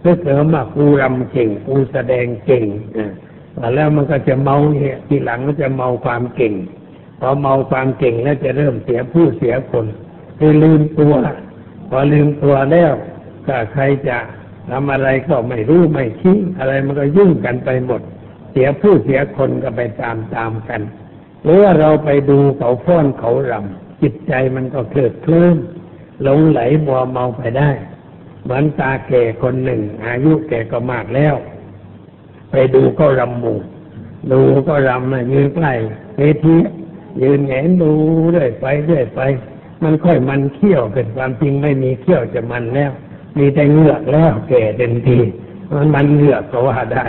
[0.05, 2.65] ฮึกเหิมมากูรำเก่งกูแสดงเก่ง
[2.99, 3.11] นะ
[3.75, 6.55] แล้วมันก็จะเมาเนี่ยทีหลังก็จะเมาความเก่ง
[7.21, 9.87] พอเมาความเก่งแล้วจะเริ่มเสียผู้เสียคน
[10.39, 11.15] คือลืมตัว
[11.91, 12.93] พอลืมตัวแล้ว
[13.47, 14.19] ก็ใครจะ
[14.71, 18.01] ทำอะไรก็ไม่รู้ไม่ชี้อะไรมันก็ยุ่งกันไปหมด
[18.51, 20.81] เสียผู้เสียคนก็ไปตามตามกัน
[21.43, 25.57] หรือว่าเราไปดูเขาฟ้อนเขารำจิตใจมันก็เคลิดเคลิ้ม
[26.23, 27.71] หลงไหลมัวเมาไปได้
[28.43, 31.35] เหมือนตาแก่คนหนึ่ง อายุแก่ก็มากแล้ว
[32.51, 33.59] ไปดูก็รำหมู่
[34.33, 35.73] ดูก็รำยืนใกล้
[36.17, 36.57] เวที
[37.23, 37.91] ยืนแงนดู
[38.31, 39.21] เรื่อยไปเรื่อยไป
[39.83, 42.93] มันค่อยมันเขี้ยวเป็นความจริงไม่มีเขี้ยวจะมันแล้ว
[43.39, 45.19] มีแต่เหงือกแล้วแก่เต็มที
[45.75, 47.05] มันมันเหงือกก็ว่าได้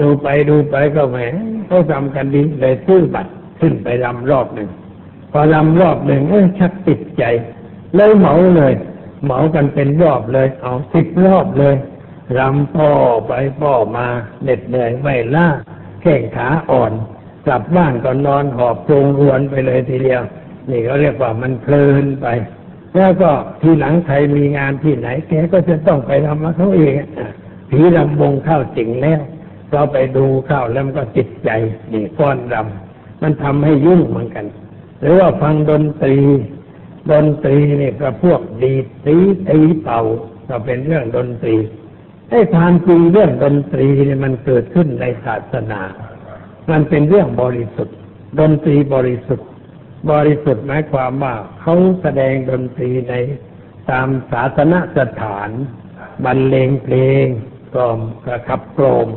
[0.00, 1.18] ดูไปดูไปก็แหม
[1.66, 4.68] เขาทำกันดีเลยซื้อบัตรขึ้นไปรำรอบหนึ่ง
[5.32, 7.24] พอรำรอบหนึ่งเอ้ยชักติดใจ
[7.96, 8.72] เลยเหมาเลย
[9.24, 11.74] เหมากันเป็นรอบเลย เอาสิบรอบเลย
[12.38, 12.90] รำพ่อ
[13.26, 14.06] ไปพ่อมา
[14.42, 15.48] เหน็ดเหนื่อยไม่ล่า
[16.02, 16.92] แข้งขาอ่อน
[17.46, 20.22] กลับบ้านก็นอนหอบโจงรวนไปเลยทีเดียว
[20.70, 22.26] นี่เขาเรียกว่ามันเพลินไป
[22.96, 26.92] แล้วก็ทีหลังใครมีงานที่ไหนแกก็จะต้องไปทำมาเขาเอง
[27.70, 29.20] ผีรำวงเข้าจริงแล้ว
[29.72, 31.50] เราไปดูเข้าแล้วมันก็จิตใจ
[31.92, 34.46] นี่ก้อนรำมันทำให้ยุ่งเหมือนกัน
[35.00, 36.18] หรือว่าฟังดนตรี
[37.10, 38.74] ดนตรีนี่ก็พวกดี
[39.06, 39.16] ตี
[39.48, 40.00] ตีเป่า
[40.48, 41.56] ก็เป็นเรื่องดนตรี
[42.30, 45.80] ไอ้ความจริงเรื่องดนตรีเนี่ยมันเกิดขึ้นในศาสนา
[46.70, 47.96] มันเป็นเรื่องบริสุทธิ์
[48.40, 49.46] ดนตรีบริสุทธิ์
[50.10, 53.14] บริสุทธิ์หมายความว่าเขาแสดงดนตรีใน
[53.90, 55.50] ตามศาสนสถาน
[56.24, 57.26] บรรเลงเพลง
[57.74, 59.08] กลอมกระขับกลม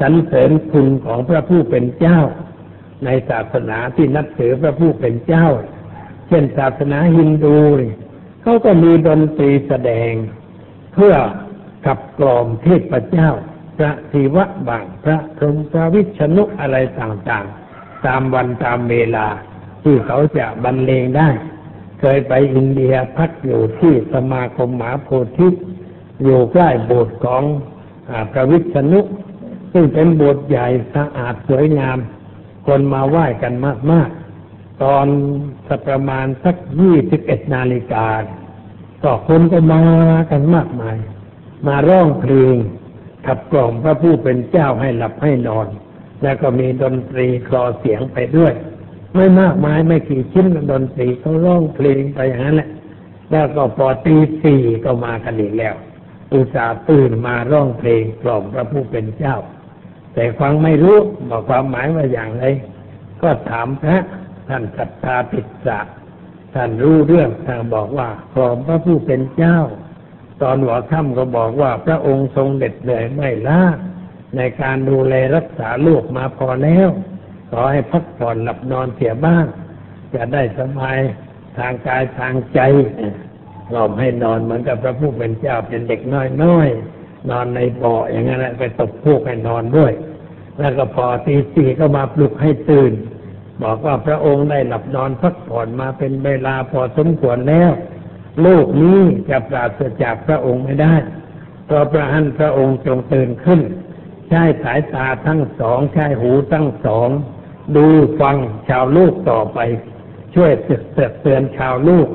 [0.00, 2.20] สรรเสริญคุณของพระผู้เป็นเจ้า
[3.04, 5.46] ในศาสนาที่นับถือพระผู้เป็นเจ้า
[6.28, 7.58] เช่นศาสนาฮินดู
[8.42, 10.12] เขาก็มีดนตรีแสดง
[10.94, 11.14] เพื่อ
[11.86, 13.30] ขับกล่อมเทพเจ้า
[13.76, 19.26] พระศิวะบางพระพรหมพระวิชนุอะไรต่างๆ ตามวันตามเวลา
[19.88, 21.28] ที่เขาจะบรรเลงได้
[22.00, 25.48] เคยไปอินเดียพักอยู่ที่สมาคมหมาโพธิ
[26.24, 27.42] อยู่ใกล้โบสถ์ของ
[28.10, 29.00] อพระวิษณุ
[29.72, 31.98] ซึ่งเป็นโบสถ์ใหญ่สะอาดสวยงาม
[32.66, 33.54] คนมาไหว้กัน
[33.92, 34.10] มาก
[34.46, 35.06] ๆ ตอน
[35.68, 38.06] สักประมาณสักยี่สิบเอ็ดนาฬิกา
[39.02, 39.82] ก็คนก็มา
[40.30, 40.96] กันมากมาย
[41.66, 42.56] มาร้องเพลง
[43.26, 45.68] ขับกล่อมพระผู้เป็นเจ้าให้หลับให้นอน
[46.22, 48.52] แล้วก็มีดนตรีคลอเสียงไปด้วย
[49.16, 52.68] ไม่มากมายไม่กี่ชิ้นดนตรีเขาร้องเพลงไปอย่างนั้นแหละ
[53.30, 55.74] แล้วก็พอตีสี่ก็มากันอีกแล้ว
[56.32, 59.36] อุตส่าห์ตื่นมาร้องเพลงกล่อมพระผู้เป็นเจ้า
[60.14, 60.98] แต่ฟังไม่รู้
[61.28, 62.44] บอกความหมายว่าอย่างไร
[63.22, 63.98] ก็ถามพระ
[64.48, 65.80] ท่านศรัทธาติดสะ
[66.54, 69.58] ท่านรู้เรื่องท่านบอกว่ากล่อมพระผู้เป็นเจ้า
[70.42, 73.62] ตอนหัวค่ำก็บอกว่าพระองค์ทรงเด็ดเหนื่อยไม่ล้า
[74.36, 76.88] ในการดูแลรักษาลูกมาพอแล้ว
[77.50, 79.44] ขอให้พักผ่อนหลับนอนเสียบ้าง
[80.14, 80.98] จะได้สบาย
[81.58, 82.60] ทางกายทางใจ
[83.70, 86.68] กล่อมให้นอนเหมือนกับพระผู้เป็นเจ้าเป็นเด็กน้อยน้อย
[87.30, 89.92] นอนในเบาะอย่างนั้นไปตบพวกให้นอนด้วย
[90.58, 92.92] แล้วก็พอตีสี่ก็มาปลุกให้ตื่น
[93.62, 97.70] บอกว่าพระองค์ได้หลับนอนพักผ่อนมาเป็นเวลาพอสมควรแล้ว
[98.42, 100.94] โลกนี้จะปราศจากพระองค์ไม่ได้
[101.66, 103.60] เพราะพระหันพระองค์จงตื่นขึ้น
[104.28, 107.08] ใช้สายตาทั้งสอง ใช้หูทั้งสอง
[107.76, 107.86] ดู
[108.20, 108.36] ฟัง
[108.68, 109.58] ชาวลูกต่อไป
[110.34, 110.50] ช่วย
[111.22, 112.08] เตือนชาวลูก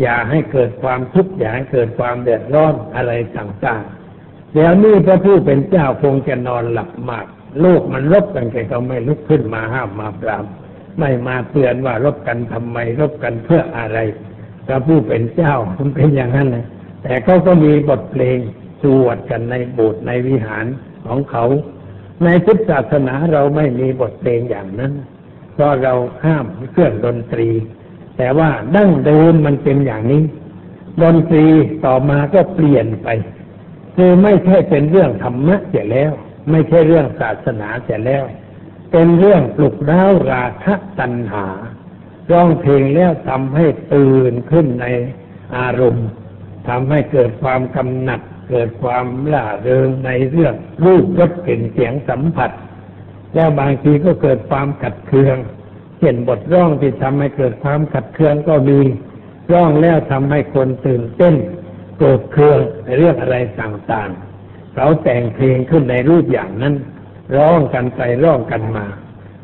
[0.00, 7.26] อย่าให้เกิดความทุกข์อย่าให้เกิดความเดือดร้อนอะไรต่างๆเดี๋ยวนี้พระผู้เป็นเจ้าคงจะนอนหลับมาก
[7.60, 10.44] โลกมันรบกันแกก็ไม่ลุกขึ้นมาห้ามมาปราม
[10.98, 13.98] ไม่มาเตือนว่ารบกันทำไมรบกันเพื่ออะไร
[14.66, 16.66] พระผู้เป็นเจ้ามันเป็นอย่างนั้นนะ
[17.02, 18.38] แต่เขาก็มีบทเพลง
[18.82, 20.66] สวดกันในโบสถ์ในวิหาร
[21.06, 21.44] ของเขา
[22.24, 24.92] ในพุทธศาสนาเราไม่มีบทเพลงอย่างนั้น
[25.54, 27.48] เพราะเราห้ามเครื่องดนตรี
[28.16, 30.22] แต่ว่าดั้งเดิมมันเป็นอย่างนี้
[31.02, 31.46] ดนตรี
[31.84, 33.08] ต่อมาก็เปลี่ยนไป
[33.96, 36.12] คือไม่ใช่เป็นเรื่องธรรมะเสียแล้ว
[36.50, 38.24] ไม่ใช่เรื่องศาสนาเสียแล้ว
[38.92, 41.46] เป็นเรื่องปลุกร้าวราคะตัณหา
[42.30, 44.86] ร้องเพลงแล้วทำให้ตื่นขึ้นใน
[45.56, 46.08] อารมณ์
[46.68, 52.50] ทำให้เกิดความกำหนัด เกิดความล่าเริงในเรื่องรูปรสกลิ่นเสียงสัมผัส
[53.34, 55.36] แล้วบางทีก็เกิดความขัดเคือง
[55.98, 58.80] เช่นบทร้องที่ทำให้เกิดความขัดเคืองก็มี
[59.52, 61.34] ร้องแล้วทำให้คนตื่นเต้น
[61.96, 66.74] โกรธเคืองในเรื่องอะไรต่างๆเขาแต่งเพลงขึ้นในรูปอย่างนั้น
[67.36, 68.86] ร้องกันไปร้องกันมา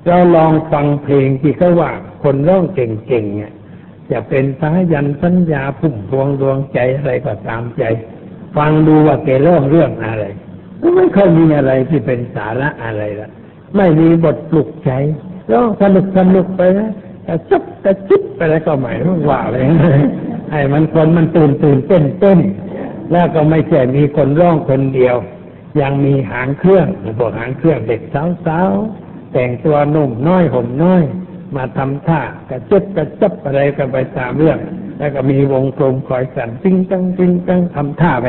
[0.07, 1.91] เราลองฟังเพลงที่เขาว่า
[2.23, 3.53] คนร้องเก่งๆเนี่ย
[4.11, 7.85] จะเป็นสายันสัญญาพุ่มพวงดวงใจอะไรก็ตามใจ
[8.57, 10.25] ฟังดูว่าแกร้องเรื่องอะไร
[10.83, 13.31] ก็ไม่เคยมีอะไรที่เป็นสาระอะไรละ
[13.77, 14.91] ไม่มีบทปลุกใจ
[15.53, 16.91] ร้องสนุกสนุกไปนะ
[17.25, 18.97] แต่จุ๊บแต่จุ๊บไปแล้วก็หมาย
[19.31, 19.57] ว่าอะไร
[20.51, 22.39] ไอ้มันคนมันตื่นตื่นเต้นเต้น
[23.13, 25.17] แล้วก็ไม่ใช่มีคนร้องคนเดียว
[25.81, 26.87] ยังมีหางเครื่อง
[27.19, 28.01] พวกหางเครื่องเด็ก
[28.47, 31.03] สาวๆแต่งตัวนุ่มน้อยห่มน้อย
[31.55, 34.59] มาทำท่ากระจุบกระจับอะไรกันไปตามเรื่อง
[34.99, 38.27] แล้วก็มีวงกลมคอยสั่นติ้งตั้งติ้งตั้งทำท่าไป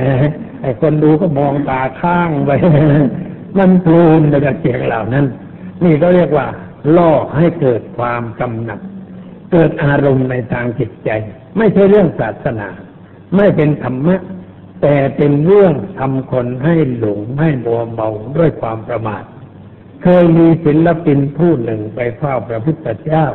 [0.61, 2.51] ไอ้คนดูก็มองตาข้างไป
[3.57, 5.25] มันพลูนไปกับเสียงเหล่านั้น
[5.83, 6.47] นี่ก็เรียกว่า
[6.97, 8.79] ล่อให้เกิดความกำหนัด
[9.51, 11.09] เกิดอารมณ์ในทางจิตใจ
[11.57, 12.69] ไม่ใช่เรื่องศาสนา
[13.35, 14.21] ไม่เป็นธรรมะ
[14.81, 19.23] แต่เป็นเรื่องทำคนให้หลงให้มัวเมาด้วยความประมาท
[20.03, 23.25] เคยมีศิลปินผู้หนึ่งไปเฝ้าพระพุทธเจ้า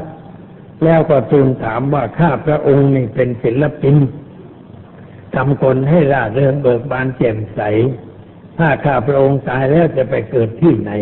[0.85, 3.97] แล้วก็ทูลถามว่าข้าพระองค์นี่เป็นศิลปิน
[5.35, 7.61] ทำคนให้ร่าเริงเบิกบานแจ่มใส
[8.59, 10.93] ถ้าข้าพระองค์ตายแล้วจะไปเกิดที่ไหน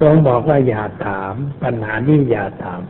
[0.00, 2.80] ทรงบอกว่าอย่าถาม ปัญหานี้อย่าถาม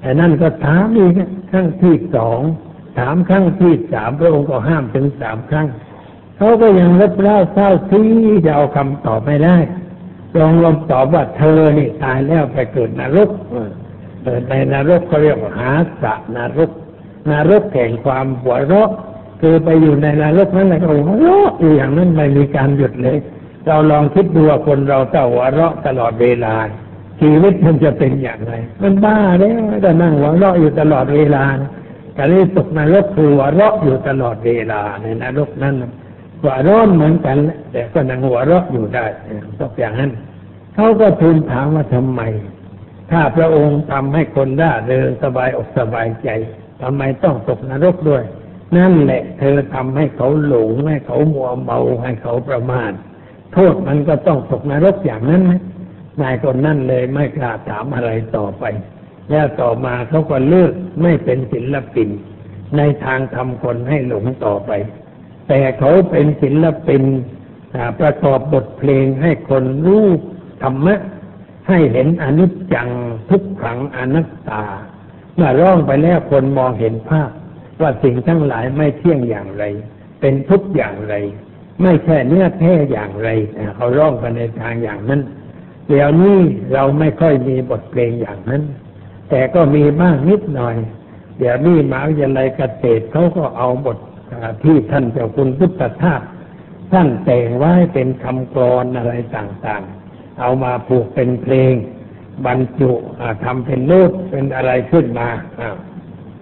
[0.00, 1.12] แต่นั่นก็ถามอีก
[1.50, 2.40] ครั้งที่สอง
[2.98, 5.68] ถามครั้งที่สามพระองค์ก็ห้ามถึงสามครั้ง
[6.36, 8.08] เขาก็ยังรับเล่าเศร้าที่
[8.46, 9.56] จะเอาคำตอบไม่ได้
[10.40, 13.30] ลองลองตอบว่าเธอนี่ตายแล้วไปเกิดนรก
[14.22, 15.70] เกิดในนรกเขาเรียกว่าหา
[16.02, 16.70] สะนรก
[17.30, 18.90] นรกแห่งความหัวเราะ
[19.40, 23.18] คือไปอยู่ในนรกนั้นแหละก็หัวเราะอยู่อย่างนั้นไม่มีการหยุดเลย
[23.66, 26.54] เราลองคิดดูว่าคนเราเต้าหัวเราะตลอดเวลา
[27.20, 31.44] ชีวิตมันจะเป็นอย่างไร มันบ้าแล้วแต่นั่งหัวเราะอยู่ตลอดเวลา
[32.16, 35.74] การที่ตกนรกคือหัวเราะอยู่ตลอดเวลาในนรกนั้น
[36.42, 37.36] หัวร้อนเหมือนกัน
[37.72, 39.06] แต่ก็นังหัวเราะอยู่ได้
[39.60, 40.12] ตกอย่างนั้น
[40.74, 42.22] เขาก็ทูลถามว่าทำไม
[43.10, 46.28] ถ้าพระองค์ทำให้คนได้เดินสบายอกสบายใจ
[46.82, 48.24] ทำไมต้องตกนรกด้วย
[48.76, 52.92] นั่นแหละ เธอทำให้เขาหลงให้เขามัวเมาให้เขาประมาท
[53.52, 55.60] โทษมันก็ต้องตกนรกอย่างนั้นนะ
[56.22, 58.64] นายคนนั่นเลยไม่กล้าถามอะไรต่อไป
[59.30, 60.72] แล้วต่อมาเขาก็เลือก
[61.02, 62.08] ไม่เป็นศิลปิน
[62.76, 64.70] ในทางทำคนให้หลงต่อไป
[65.48, 67.02] แต่เขาเป็นศิลปิน
[68.00, 70.06] ประกอบบทเพลงให้คนรู้
[70.62, 70.94] ธรรมะ
[71.68, 72.88] ให้เห็นอนิจจัง
[73.30, 74.64] ทุกขังอนัตตา
[75.34, 77.30] เมื่อร้องไปแล้วคนมองเห็นภาพ
[77.80, 79.64] ว่าสิ่งทั้งหลายไม่เที่ยงอย่างไร
[80.20, 81.14] เป็นทุกอย่างไร
[81.82, 83.28] ไม่ใช่เนื้อแท้อย่างไร
[83.76, 85.20] เขาร้องกันในทางอย่างนั้น
[85.88, 86.38] เดี๋ยวนี้
[86.72, 88.62] เราไม่ค่อยมีบทเพลงอย่างนั้น
[89.30, 90.76] แต่ก็มีบ้างนิดหน่อย
[91.38, 93.98] เดี๋ยวนี้มหาวิทยาลัยเกษตรเขาก็เอาบท
[94.62, 96.20] ที่ท่านเจ้าคุณพุทธทาส
[96.92, 101.74] ท่านแต่งไว้เป็นคำกรอนอะไรต่างๆ เอามาผูกเป็นเพลง
[102.46, 102.90] บรรจุ
[103.44, 105.28] ทำเป็นโน้ตเป็นอะไรขึ้นมา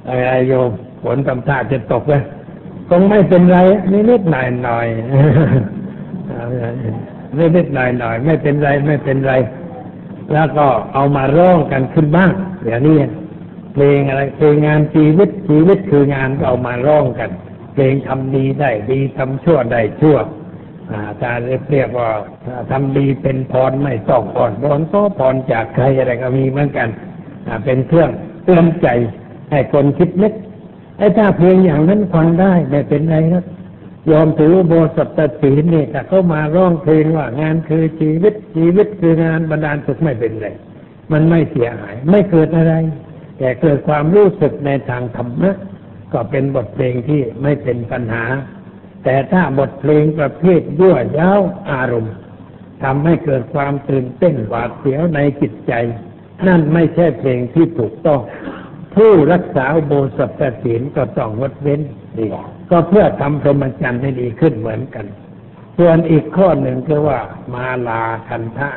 [0.07, 0.71] อะไรโยม
[1.03, 2.23] ฝนตำท่าจะตกเลย
[2.89, 3.59] คงไม่เป็นไร
[4.11, 4.97] นิดๆหน่อยๆ
[7.57, 9.35] นิดๆหน่อยๆไม่เป็นไรไม่เป็นไร
[10.33, 12.31] แล้วก็เอามาร้องกันขึ้นบ้าง
[12.65, 12.97] เดี๋ยวนี้
[13.73, 17.31] เพลงอะไรเพลงงานชีวิตชีวิตคืองานก็เอามาร้องกัน
[17.75, 20.19] เพลงทำดีได้ดีทำชั่วได้ชั่ว
[20.93, 22.11] อาจารย์เรียกว่า
[22.71, 26.89] ทำดีเป็นพรไม่ต้องพรพรก็พรจากใครอะไรก็มีเหมือนกัน
[27.65, 28.11] เป็นเครื่อง
[28.45, 28.89] เตือนใจ
[29.51, 30.33] ให้คนคิดนึก
[30.99, 33.45] ไอ้ถ้าเพลงอย่างนั้นฟังได้ไม่เป็นไรครับ
[34.11, 40.49] ยอมถือโบสถศีลนี่แต่เขามาร้องเพลงว่างานคือชีวิตชีวิตคืองานบรรดาลสุขไม่เป็นไร
[41.13, 42.75] มันไม่เสียหาย ไม่เกิดอะไร
[43.39, 45.55] แต่เกิดความรู้สึกในทางธรรมะ
[46.15, 48.25] ก็เป็นบทเพลงที่ไม่เป็นปัญหา
[49.05, 52.15] แต่ถ้าบทเพลงประเภทยั่วย้าวอารมณ์
[52.83, 55.73] ทำให้เกิดความตื่นเต้นหวาดเสียวในจิตใจ
[56.47, 58.21] นั่นไม่ใช่เพลงที่ถูกต้อง
[58.95, 61.81] ผู้รักษาโบสถศีลก็ต้องงดเว้น
[62.19, 62.27] ดี
[62.71, 65.07] ก็เพื่อทำพรหมจรรย์ให้ดีขึ้นเหมือนกัน
[65.79, 67.21] ส่วนอีกข้อหนึ่งคือว่า
[67.55, 68.71] มาลาคันท่า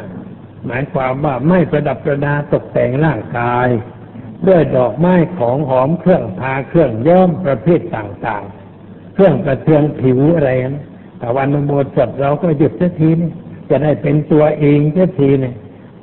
[0.65, 3.67] หมายความว่าไม่ประดับประดาตกแต่งร่างกาย
[4.47, 10.83] ด้วยดอกไม้ของหอมเครื่องทาเครื่องย้อมประเภทต่างๆ เครื่องประเทืองผิวอะไรนะ
[11.19, 13.31] แต่วันโมสดเราก็หยุดสักทีนี่
[13.69, 15.53] จะได้เป็นตัวเองสักทีนี่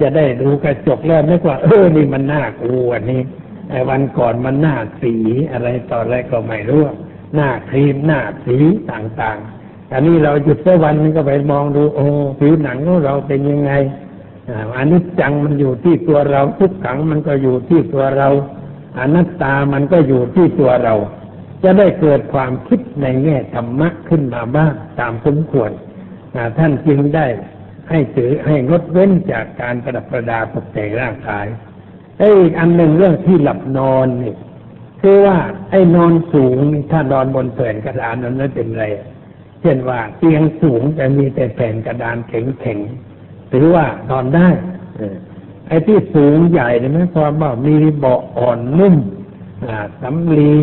[0.00, 3.22] จะได้ดูกระจกแล้วนึกว่า เออนี่มันน่ากลัวนี่
[3.70, 5.14] ไอ้วันก่อนมันหน้าสี
[5.52, 6.82] อะไรต่ออะไรก็ไม่รู้
[7.34, 8.56] หน้าครีมหน้าสี
[8.90, 12.06] ต่างๆอันนี้เราหยุดสักวันก็ไปมองดูโอ้
[12.38, 13.72] ผิวหนังของเราเป็นยังไง
[14.76, 18.28] อันนี้จังมันอยู่ที่ตัวเราทุกขังมันก็อยู่ที่ตัวเรา
[18.98, 20.94] อนัตตามันก็อยู่ที่ตัวเรา
[21.62, 25.70] จะได้เกิดความคิดในแง่ธรรมะขึ้นมาบ้างตามสมควร
[26.58, 27.26] ท่านจึงได้
[27.90, 31.46] ให้ถือให้งดเว้นจากการประดับประดาตกแต่งร่างกาย
[32.18, 34.34] ไอ้อีกอันหนึ่งเรื่องที่หลับนอนนี่
[35.00, 35.38] คือว่า
[35.70, 36.58] ไอ้นอนสูง
[36.90, 38.84] ถ้านอนบนแผ่นกระดานนั้นไม่เป็นไร
[39.60, 43.13] เช่นว่าเตียงสูงแต่มีแต่แผ่นกระดานแข็งๆ
[43.52, 44.48] ถือว่านอนได้
[45.68, 48.94] ไอ้ที่สูงใหญ่เนี่ยหมายความว่ามีเบาะอ่อนนุ่ม
[50.02, 50.54] สำลี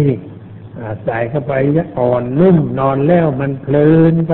[1.05, 1.53] ใส่เข้าไป
[1.99, 4.33] อ่อนนุ่ม นอนแล้วมันเพลินไป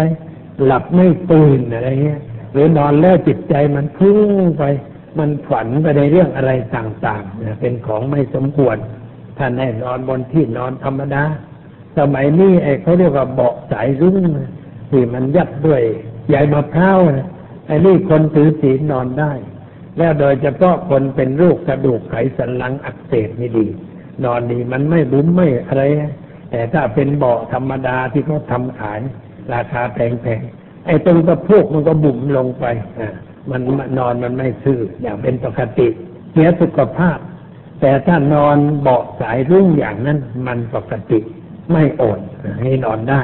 [0.65, 2.21] หลับไม่ตื่นอะไรเงี้ย
[2.53, 4.63] หรือนอนแล้วจิตใจมันพุ่งไป
[5.19, 8.77] มันฝันไปในเรื่องอะไรต่างๆเป็นของไม่สมควร
[9.37, 11.23] ท่านให้นอนบนที่นอนธรรมดา
[11.97, 14.17] สมัยนี้ไอ้เขาเรียกว่าเบาะสายรุ้ง
[14.89, 15.81] ที่มันยัดด้วย
[16.29, 16.99] ใหญ่มะพร้าว
[17.67, 19.31] ไอ้นี่คนถือศีลนอนได้
[19.97, 23.65] แล้วโดยเฉพาะคนเป็นโรคกระดูกไขสันหลังอักเสบนี่ดี
[24.25, 25.83] นอนดีมันไม่บุ้มไม่อะไร
[26.51, 28.99] แต่ถ้าเป็นเบาะธรรมดาที่เขาทำขาย
[29.53, 32.65] ราคาแพงๆไอ้ตรงกระโพกมันก็บุ๋มลงไป
[32.99, 33.13] อ่า
[33.49, 33.61] มัน
[33.97, 35.87] นอนมันไม่ซื่ออย่างเป็นปกติ
[36.31, 37.17] เสียสุขภาพ
[37.81, 41.19] แต่ถ้านอนเบาะสายรุ่งอย่างนั้น มันปกติ
[41.71, 42.19] ไม่อ่อน
[42.61, 43.21] ให้นอนได้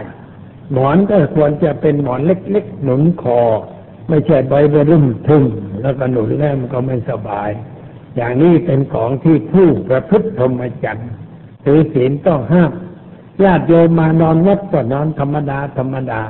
[0.71, 3.41] หมอนก็ควรจะเป็นหมอนเล็กๆหนุนคอ
[4.10, 5.43] ไม่ใช่ใบไปรุ่มทึม
[5.82, 7.49] แล้วก็หนุนแล้วมันก็ไม่สบาย
[8.16, 11.10] อย่างนี้เป็นของที่ผู้ประพฤติพรหมจรรย์
[11.66, 12.72] ถือศีลต้องห้าม
[13.43, 16.22] ญาติโยมมานอนวัดก็นอนธรรมดาธรรมดา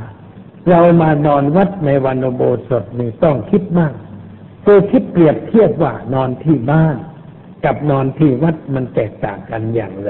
[0.69, 3.93] เรามานอนวัดในวันโบสถนี่ต้องคิดมาก
[4.65, 6.95] คือคิดเปรียบเทียบว่านอนที่บ้าน
[7.65, 10.09] กับนอนที่วัดมันแตกต่างกันอย่างไร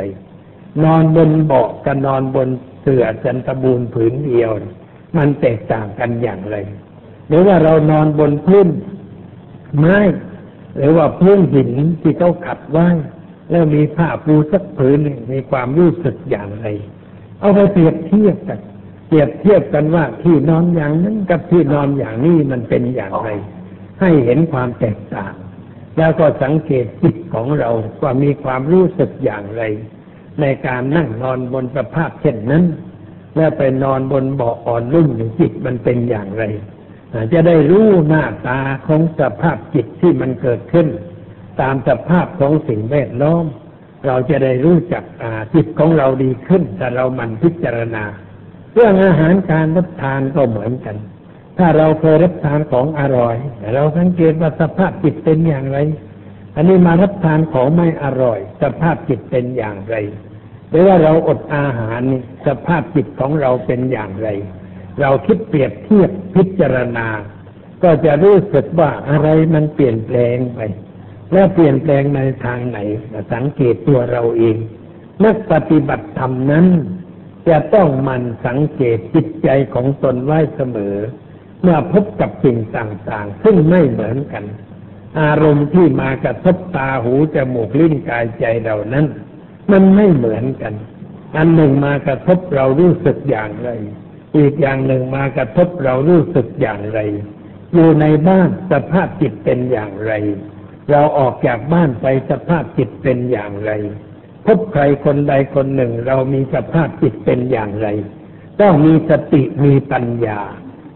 [0.84, 2.49] นอนบนเบาะกับนอนบน
[2.82, 4.49] เสื่อจันตบูรผืนเดียว
[5.18, 6.55] มันแตกต่างกันอย่างไร
[7.36, 8.67] รือว่าเรานอนบนพื้น
[9.77, 9.97] ไม้
[10.77, 11.71] หรือว่าพื้นหิน
[12.01, 12.88] ที่เขาขัดไว้
[13.49, 16.65] แล้วมีผ้าปูสักผืนหนึ่งมีความรู้สึกอย่างไร
[17.39, 18.59] เอาไปเปรียบเทียบกัน
[19.07, 23.29] เปรียบเทียบกันว่าที่นอนอย่างนั้นกับที่นอนอย่างนี้มันเป็นอย่างไร
[24.01, 25.34] ให้เห็นความแตกต่าง
[25.97, 27.69] แล้วก็สังเกตจิตของเรา
[28.01, 29.63] ว่ามีความรู้สึกอย่างไร
[30.41, 32.63] ในการนั่งนอนบนสภาพเช่นนั้น
[33.36, 36.43] แล้วไปนอนบนเบาะอ่อนนุ่มอยู่จิตมันเป็นอย่างไร
[37.34, 40.88] จะได้รู้หน้าตาของสภาพจิตที่มันเกิดขึ้น
[41.61, 43.45] ตามสภาพของสิ่งแวดล้อม
[44.05, 45.03] เราจะได้รู้จัก
[45.55, 48.03] จิตของเราดีขึ้น แต่เรามันพิจารณา
[48.74, 50.95] เรื่องอาหารการรับทานก็เหมือนกัน
[51.57, 53.36] ถ้าเราเคยรับทานของอร่อย
[53.76, 55.80] เราสังเกตว่าสภาพจิตเป็นอย่างไร
[56.55, 59.95] อันนี้มารับทานของไม่อร่อย สภาพจิตเป็นอย่างไร
[60.70, 62.01] หรือว่าเราอดอาหาร
[62.47, 64.30] สภาพจิตของเราเป็นอย่างไร
[65.01, 67.07] เราคิดเปรียบเทียบพิจารณา
[67.83, 70.59] ก็จะรู้สึกว่าอะไรมันเปลี่ยนแปลงไป
[71.31, 72.77] และเปลี่ยนแปลงในทางไหน
[73.33, 74.55] สังเกตตัวเราเอง
[75.23, 76.65] นักปฏิบัติธรรมนั้น
[77.49, 80.95] จะต้องมันสังเกตจิตใจของตนไว้เสมอ
[81.61, 84.43] เมื่อพบกับสิ่งต่างๆ ซึ่งไม่เหมือนกัน
[85.21, 89.05] อารมณ์ที่มากระทบตาหูจมูกลิ้นกายใจเรานั้น
[89.71, 90.73] มันไม่เหมือนกัน
[91.35, 93.69] อันหนึ่งมากระทบเรารู้สึกอย่างไร
[94.38, 96.99] อีกอย่างหนึ่งมากระทบเรารู้สึกอย่างไร
[97.73, 100.13] อยู่ในบ้านสภาพจิตเป็นอย่างไร
[100.91, 103.71] เราออกจากบ้านไปสภาพจิตเป็นอย่างไร
[104.45, 107.88] พบใครคนใดคนหนึ่ง เรามีสภาพจิตเป็นอย่างไร
[108.61, 110.39] ต้องมีสติมีปัญญา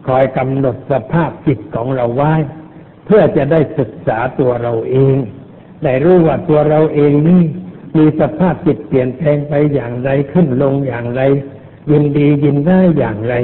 [0.08, 2.34] คอยกำหนดสภาพจิตของเราไว้
[3.06, 5.16] เพื่อจะได้ศึกษาตัวเราเอง
[5.84, 7.44] ได้รู้ว่าตัวเราเองนี่
[7.98, 11.22] มีสภาพจิตเปลี่ยนแปลงไปอย่างไรขึ้นลงอย่างไร
[11.92, 13.36] ยินดียินได้อย่างไร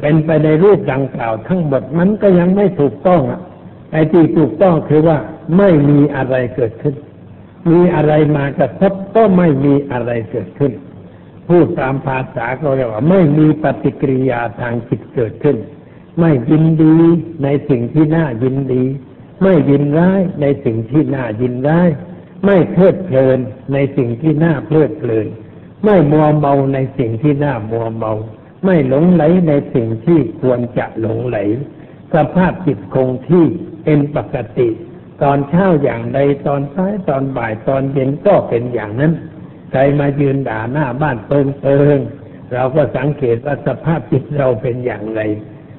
[0.00, 3.22] เป็นไปในรูปดังกล่าวทั้งหมดมันก็ยังไม่ถูกต้อง
[3.92, 5.18] ไอ้ที่ถูกต้องคือว่า
[5.58, 6.94] ไม่มีอะไรเกิดขึ้น
[7.70, 10.72] มีอะไรมากระทบก็ไม่มีอะไรเกิดขึ้น
[11.48, 15.56] พูดตามภาษาก็เรียกว่าไม่มีปฏิกิริยาทางจิตเกิดขึ้น
[16.20, 16.96] ไม่ยินดี
[17.42, 18.84] ในสิ่งที่น่ายินดี
[19.42, 21.88] ไม่ยินร้ายในสิ่งที่น่ายินร้าย
[22.44, 23.38] ไม่เพลิดเพลิน
[23.72, 25.26] ในสิ่งที่น่าเพลิดเพลิน
[25.84, 28.12] ไม่มัวเมาในสิ่งที่น่ามัวเมา
[28.64, 31.38] ไม่หลงไหลในสิ่งที่ควรจะหลงไหล
[32.14, 33.44] สภาพจิตคงที่
[33.84, 34.68] เป็นปกติ
[35.22, 39.12] ตอนเช้าอย่างใดตอนซ้ายตอนบ่ายตอนเย็นก็เป็นอย่างนั้น
[39.70, 41.98] ใครมายืนด่าหน้าบ้านเปิงเปิง
[42.52, 45.20] เราก็สังเกตว่าสภาพจิตเราเป็นอย่างไร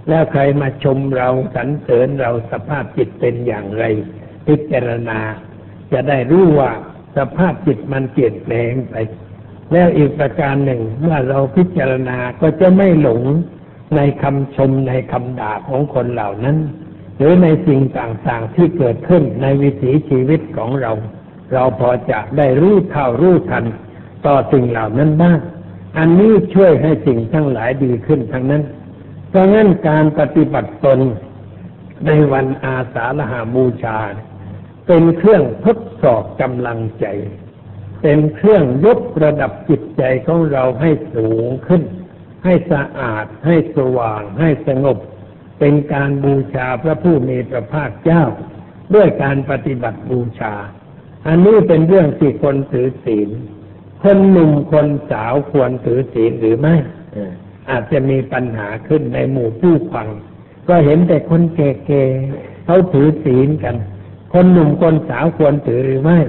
[0.07, 3.83] แล้วใครมาชมเราสรรเสริญเราสภาพจิตเป็นอย่างไร
[4.47, 5.19] พิจารณา
[5.93, 6.71] จะได้รู้ว่า
[7.17, 8.95] สภาพจิตมันเปลี่ยนแปลงไป
[9.73, 13.21] แล้วอีกประการหนึ่งเมื่อเราพิจารณาก็จะไม่หลง
[13.95, 16.57] ในคำชมในคำด่าของคนเหล่านั้น
[17.17, 20.91] หรือในสิ่งต่างๆที่เกิดขึ้นในวิถีชีวิตของเรา
[21.53, 23.65] เราพอจะได้รู้เท่ารู้ทัน
[24.25, 25.39] ต่อสิ่งเหล่านั้นบ้าง
[25.97, 28.63] อันนี้ช่วยให้สิ่งทั้งหลายดีขึ้นทั้งนั้น
[29.29, 30.99] เพราะงั้นการปฏิบัติตน
[32.07, 33.97] ในวันอาสาฬหาบูชา
[34.87, 37.05] เป็นเครื่องทดสอบกำลังใจ
[38.03, 41.83] เป็นเครื่องยกระดับจิตใจของเราให้สูงขึ้น
[42.43, 44.97] ให้สะอาด ให้สว่าง ให้สงบ
[45.59, 48.23] เป็นการบูชาพระผู้มีพระภาคเจ้า
[48.95, 50.53] ด้วยการปฏิบัติบูชา
[51.27, 53.29] อันนี้เป็นเรื่องที่คนถือศีล
[54.03, 56.75] คนหนุ่มคนสาวควรถือศีลหรือไม่
[57.69, 60.07] อาจจะมีปัญหาขึ้นในหมู่ผู้ฟัง
[60.67, 63.75] ก็เห็นแต่คนแก่ๆเขาถือศีลกัน
[64.33, 66.19] คนหนุ่มคนสาวควรถือหรือไม่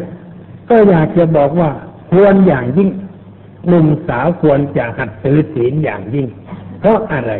[0.70, 1.70] ก็อยากจะบอกว่า
[2.10, 2.90] ควรอย่างยิ่ง
[3.68, 6.26] หนุ่มสาวควรจะหัดถือศีลอย่างยิ่ง
[6.80, 7.32] เพราะอะไร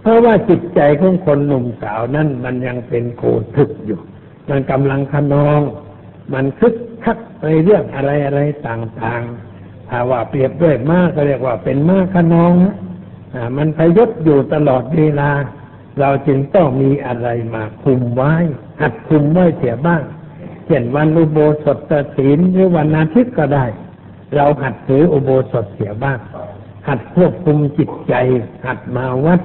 [0.00, 3.22] เพราะว่าจิตใจของคนหนุ่มสาวนั้นมันยังเป็นโค
[3.56, 4.00] ทึกอยู่
[4.48, 5.60] มันกำลังขนอง
[6.34, 12.54] มันคึกคักไปเรื่องอะไรอะไรต่างๆถ้าว่าเปรียบด้วยมากก็เรียกว่าเป็นม้าขนอง
[13.34, 15.30] อ่ามันพยศอยู่ตลอดเวลา
[16.00, 18.34] เราจึงต้องมีอะไรมาคุมไว้
[18.80, 20.02] หัดคุมไว้เสียบ้าง
[20.68, 23.64] เช่นวันอุโบสถศีลหรือวันอาทิตย์ก็ได้
[24.34, 26.18] เราหัดถืออุโบสถเสียบ้าง
[26.88, 28.14] หัดควบคุมจิตใจ
[28.66, 29.40] หัดมาวัด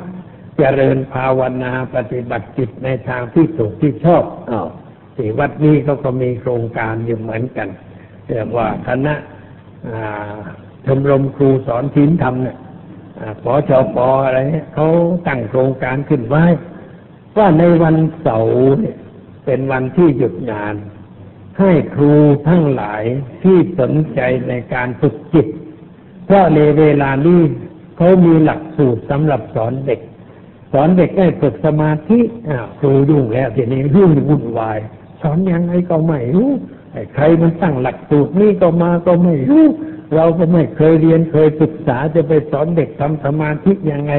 [0.57, 4.67] เจริญภาวนาปฏิบัติจิตในทางที่ถูกที่ชอบอ้าว
[5.15, 7.67] ที่วัดนี้เขาก็มีโครงการอยู่เหมือนกัน
[8.27, 9.15] เรียกว่าคณะ
[9.89, 10.37] อ่า
[10.85, 12.57] ชมรมครูสอนศีลธรรมเนี่ย
[13.19, 14.87] อ่าปอชอปออะไรเนี่ยเขา
[15.27, 16.45] ตั้งโครงการขึ้นไว้
[17.37, 18.97] ว่าในวันเสาร์เนี่ย
[19.45, 20.75] เป็นวันที่หยุดงาน
[21.59, 22.13] ให้ครู
[22.47, 23.03] ทั้งหลาย
[23.43, 25.47] ที่สนใจในการฝึกจิต
[26.25, 27.41] เพราะในเวลานี้
[27.97, 29.99] เขามีหลักสูตรสำหรับสอนเด็ก
[30.73, 32.19] สอนเด็กให้ฝึกสมาธิ
[32.79, 34.77] ครูยุ่งแล้วทีนี้ยุ่งวุ่นวาย
[35.21, 36.49] สอนยังไงก็ไม่รู้
[37.15, 39.65] ใครมันตั้งหลักสูตรนี่ก็มาก็ไม่รู้
[40.15, 44.13] เราก็ไม่เคยเรียนเคยศึกษาจะไปสอนเด็กทำสมาธิยังไง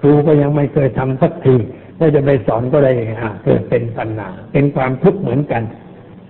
[0.00, 1.56] ครูก็ยังไม่เคยทำสักที
[1.96, 5.62] แล้วจะไปสอนก็ได้ยังไงอะเกิดเป็นปัญหาเป็นความทุกข์เหมือนกัน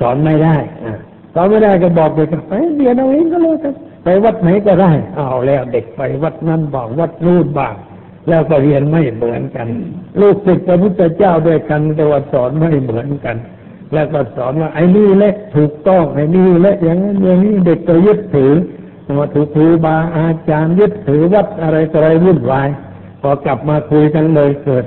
[0.00, 0.98] สอนไม่ได้อะ
[1.34, 3.74] สอนไม่ได้ก็บอกเด็กไปเรียนเอาเองก็แล้วกัน
[4.04, 7.74] ไปวัดไหนก็ได้เอาแล้วเด็กไปวัดนั้นบ้างวัดนู่นบ้าง
[8.28, 9.66] แล้วก็เรียนไม่เหมือนกัน
[10.20, 13.36] ลูกศิษย์พระพุทธเจ้าด้วยกัน แต่ว่าสอนไม่เหมือนกัน
[13.92, 18.52] แล้วก็สอนว่าไอ้นี่แหละถูกต้องไอ้นี่แหละอย่างนั้นอย่างนี้เด็กก็ยึดถือ
[19.18, 22.68] ว่าถูกครูบาอาจารย์ยึดถือวัดอะไรออะไรวุ่นวาย
[23.22, 24.84] พอกลับมาคุยกันเลยเกิด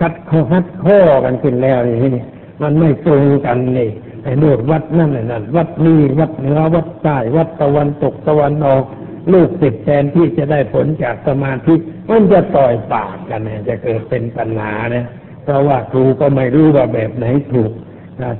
[0.00, 2.22] คัดข้อคัดข้อกันขึ้นแล้วนี่
[2.62, 3.90] มันไม่ตรงกันนี่
[4.24, 8.84] ไอ้นู่นวัดนั่นไอ้นั่นวัดนี่วัดเหนือวัดใต้วัดตะวันตกตะวันออก
[9.32, 11.74] ลูกศิษย์แทนที่จะได้ผลจากสมาธิ
[12.10, 15.04] มันจะต่อยปากกันเนี่ยจะเกิดเป็นปัญหาเนี่ย
[15.44, 17.72] เพราะว่าครูก็ไม่รู้ว่าแบบไหนถูก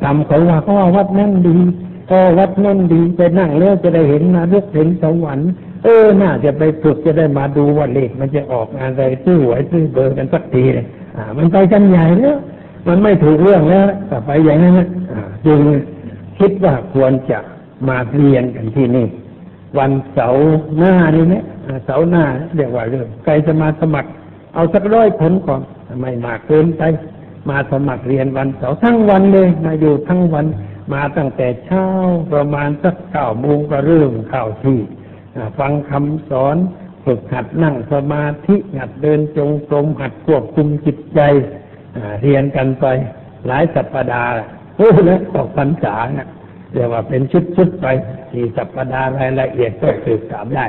[0.02, 1.58] ทำเขาว่าเขาว่าวัดนั่นดี
[2.10, 5.50] ก็วัดนั่นดีไปนั่งแล้วจะได้เห็นนรกเห็นสวรรค์
[5.84, 12.36] เออน่าจะไปฝึกจะได้มาดูว่าเลขมันจะออกงานอะไรซื้อหวยซื้อเบอร์กันสักทีเลยอ่า มันไปกันใหญ่แล้ว
[12.86, 14.88] มันไม่ถูกเรื่องแล้วแต่ไปอย่างนั้นนะ
[15.46, 15.60] จึง
[16.38, 17.38] คิดว่าควรจะ
[17.88, 19.06] มาเรียนกันที่นี่
[19.78, 20.44] วันเสาร์
[20.78, 22.24] หน้านี่นะอ่าเสาร์หน้า
[22.56, 24.10] เรียกว่าเรื่องใครจะมาสมัคร
[24.54, 25.60] เอาสักร้อยคนก่อน
[26.00, 26.82] ไม่มากเกินไป
[27.50, 30.46] มาสมัครเรียนวันเสาร์ทั้งวันเลยมาอยู่ทั้งวัน
[30.92, 31.84] มาตั้งแต่เช้า
[32.32, 34.78] ประมาณสักเก้าโมงก็เริ่มเข้าที่
[35.58, 36.56] ฟังคำสอน
[37.04, 41.20] ฝึกหัดนั่งสมาธิหัดเดินจงกรมหัดควบคุมจิตใจ
[42.22, 42.84] เรียนกันไป
[43.46, 44.30] หลายสัปดาห์
[44.76, 46.28] โอ้แล้วออกพรรษาเนี่ย
[46.72, 47.22] เรียกว่าเป็น
[47.56, 47.86] ชุดๆไป
[48.30, 50.66] สี่สัปดาห์รายละเอียดก็ศึกษาได้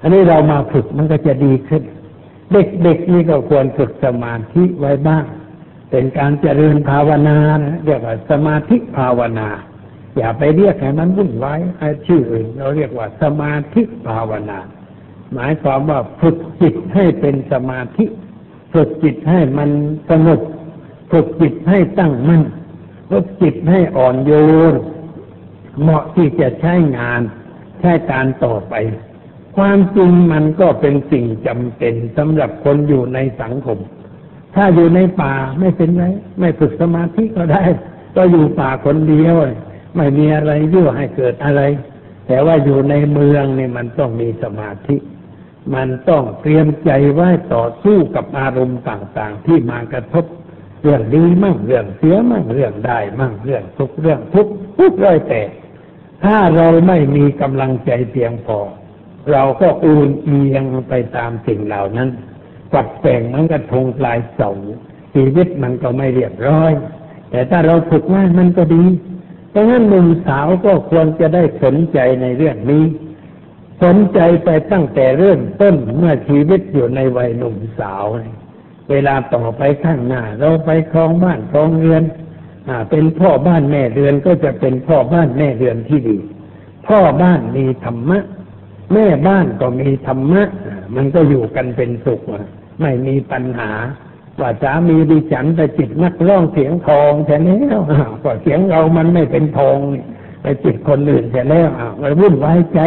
[0.00, 1.82] อันนี้เรามาฝึกมันก็จะดีขึ้น
[2.52, 5.24] เด็กๆนี่ก็ควรฝึกสมาธิไว้บ้าง
[5.90, 9.48] เป็นการเจริญภาวนานะเรียกว่าสมาธิภาวนา
[10.16, 11.60] อย่าไปเรียกให้มันวุ่นวาย
[12.06, 14.58] ชื่ออื่นเราเรียกว่าสมาธิภาวนา
[15.34, 18.04] หมายความว่าฝึกจิตให้เป็นสมาธิ
[18.74, 19.70] ฝึกจิตให้มัน
[20.10, 20.40] สงบ
[21.12, 22.42] ฝึกจิตให้ตั้งมั่น
[23.10, 24.32] ฝึกจิตให้อ่อนโย
[24.72, 24.74] น
[25.80, 27.20] เหมาะที่จะใช้งาน
[27.80, 28.74] ใช้การต่อไป
[29.56, 33.78] ความจริงมันก็เป็นสิ่งจำเป็นสำหรับคนอยู่ในสังคม
[34.54, 36.04] ถ้าอยู่ในป่าไม่เป็นไร
[36.40, 37.62] ไม่ฝึกสมาธิก็ได้
[38.16, 39.34] ก็อยู่ป่าคนเดียว
[39.96, 41.62] ไม่มีอะไรยั่วให้เกิดอะไร
[42.26, 44.96] แต่ว่าอยู่ในเมืองนี่มันต้องมีสมาธิ
[45.74, 50.24] มันต้องเตรียมใจไว้ต่อสู้กับอารมณ์ต่าง ๆ ที่มากระทบ
[50.82, 55.42] เรื่องดีมั่งเรื่องเสียมั่งเรื่องได้มั่งเรื่องสุขเรื่องทุกข์ทุกข์ร้อยแต่
[56.24, 58.58] ถ้าเราไม่มีกำลังใจเพียงพอ
[59.32, 62.08] เราก็อูนเอียงไปตามสิ่งเหล่านั้น
[62.72, 64.50] ปัดแปลงมันกระทงปลายเสา
[65.14, 66.72] ชีวิตมันก็ไม่เรียบร้อย
[67.30, 68.84] แต่ถ้าเราฝึกว่ามันก็ดี
[69.50, 72.84] เพราะงั้นหนุ่มสาวก็ควรจะได้สนใจในเรื่องนี้
[73.82, 82.02] สนใจไปตั้งแต่เริ่มต้นเมื่อชีวิตอยู่ในวัยหนุ่มสาวเเวลาต่อไปข้างหน้า เราไปครองบ้านครองเรือน
[82.68, 86.18] อ่าเป็นพ่อบ้านแม่เรือนก็จะเป็นพ่อบ้านแม่เรือนที่ดี
[86.88, 88.18] พ่อบ้านมีธรรมะ
[88.92, 90.42] แม่บ้านก็มีธรรมะ
[90.96, 92.20] มันก็อยู่กันเป็นสุข
[92.80, 93.70] ไม่มีปัญหา
[94.40, 99.76] ว่าสามีดิฉันไปจิตนักร้องเสียงทองแต่แล้วอ้าวก็เสียงเรามันไม่เป็นทอง
[100.42, 102.80] ไปจิตคนอื่นแต่แล้วอ้าวมันวุ่นวายใจ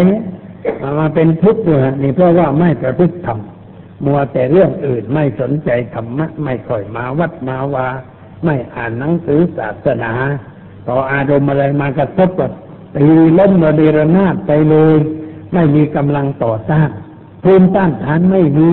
[0.81, 3.37] มามาเป็นทุกข์เลยนี่เพราะว่าไม่ประพฤติธรรม
[4.03, 7.87] มัวแต่เรื่องอื่นไม่สนใจธรรมะไม่ค่อยมาวัดมาวา
[8.45, 10.13] ไม่อ่านหนังสือศาสนา
[10.85, 12.47] พออารมณ์อะไรมากระทบก็
[12.95, 13.07] ตี
[13.39, 14.95] ล้มระเดระนาดไปเลย
[15.53, 16.89] ไม่มีกำลังต่อต้าน
[17.43, 18.69] ภูมิต้านทานไม่มี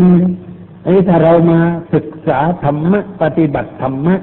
[0.84, 1.60] ไอ้ถ้าเรามา
[1.94, 4.16] ศึกษาธรรมะปฏิบัติธรรมะ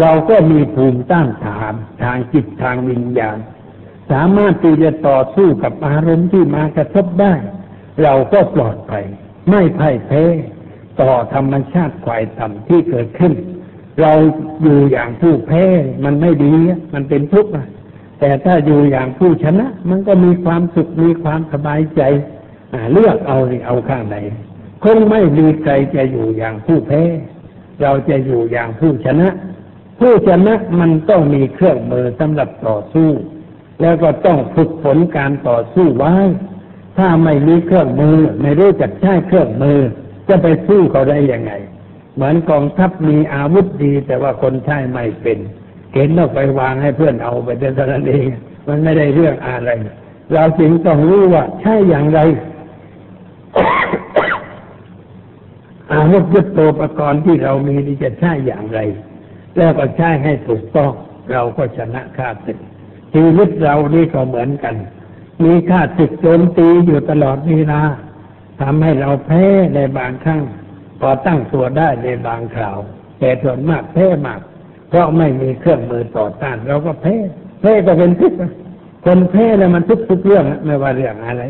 [0.00, 7.34] เราก็มีภูมิต้านทานทางจิตทางวิญญาณสสามารถที่จะต่อสู้กับอารมณ์ที่มากระทบได้
[8.02, 9.04] เราก็ปลอดภัย
[9.50, 10.24] ไม่พ่ายแพ้
[11.00, 13.32] ต่อธรรมชาติควายต่ำที่เกิดขึ้น
[14.00, 14.12] เรา
[14.62, 15.64] อยู่อย่างผู้แพ้
[16.04, 16.54] มันไม่ดี
[16.94, 17.50] มันเป็นทุกข์
[18.20, 22.02] แต่ถ้าอยู่อย่างผู้ชนะ มันก็มีความสุขมีความสบายใจ
[22.92, 24.16] เลือกเอาเอาข้างไหน
[24.84, 27.02] คงไม่มีใครจะอยู่อย่างผู้แพ้
[27.82, 29.28] เราจะอยู่อย่างผู้ชนะ
[30.00, 33.10] ผู้ชนะมันต้องมีเครื่องมือสำหรับต่อสู้
[33.80, 36.14] แล้วก็ต้องฝึกฝนการต่อสู้ไว้
[36.98, 39.78] ถ้าไม่มีเครื่องมือ ไม่รู้จักใช้เครื่องมือ
[40.28, 41.52] จะไปสู้เขาได้ยังไง
[42.14, 45.38] เหมือนกองทัพมีอาวุธดี แต่ว่าคนใช้ไม่เป็น
[45.94, 48.26] เห็นเราไปวางให้เพื่อนเอาไปเท่านั้นเอง
[48.68, 49.70] มันไม่ได้เรื่องอะไร
[50.34, 52.20] เราจึงต้องรู้ว่าใช่อย่างไร
[55.92, 58.80] อาวุธยุทโธปกรณ์ที่เรามีนี่จะใช้อย่างไร
[59.56, 60.92] แล้วก็ใช้ให้ถูกต้อง
[61.32, 62.58] เราก็ชนะข้าศึก
[63.14, 64.74] ชีวิตเรานี่ก็เหมือนกัน
[65.44, 67.80] มีข้าศึกโจมตีอยู่ตลอดเวลา
[68.60, 70.42] ทำให้เราแพ้ในบางครั้ง
[71.00, 72.78] พอตั้งตัวได้ในบางคราว
[73.18, 74.40] แต่ส่วนมากแพ้มาก
[74.88, 77.14] เพราะไม่มีเครื่องมือต่อต้าน เราก็แพ้
[77.60, 78.38] แพ้ก็เป็นทุกข์
[79.04, 81.42] คนแพ้แล้วมันทุกทุกเรื่องไม่ว่าเรื่องอะไร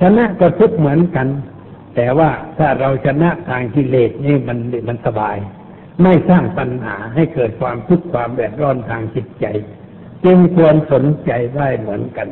[0.00, 1.26] ชนะก็ทุกเหมือนกัน
[1.96, 4.58] แต่ว่าถ้าเราชนะทางกิเลสนี่มัน
[4.88, 5.36] มันสบาย
[6.02, 9.46] ไม่สร้างปัญหาให้เกิดความทุกข์ความแดดร้อนทางจิตใจ
[10.24, 12.28] จึงควรสนใจได้เหมือนกัน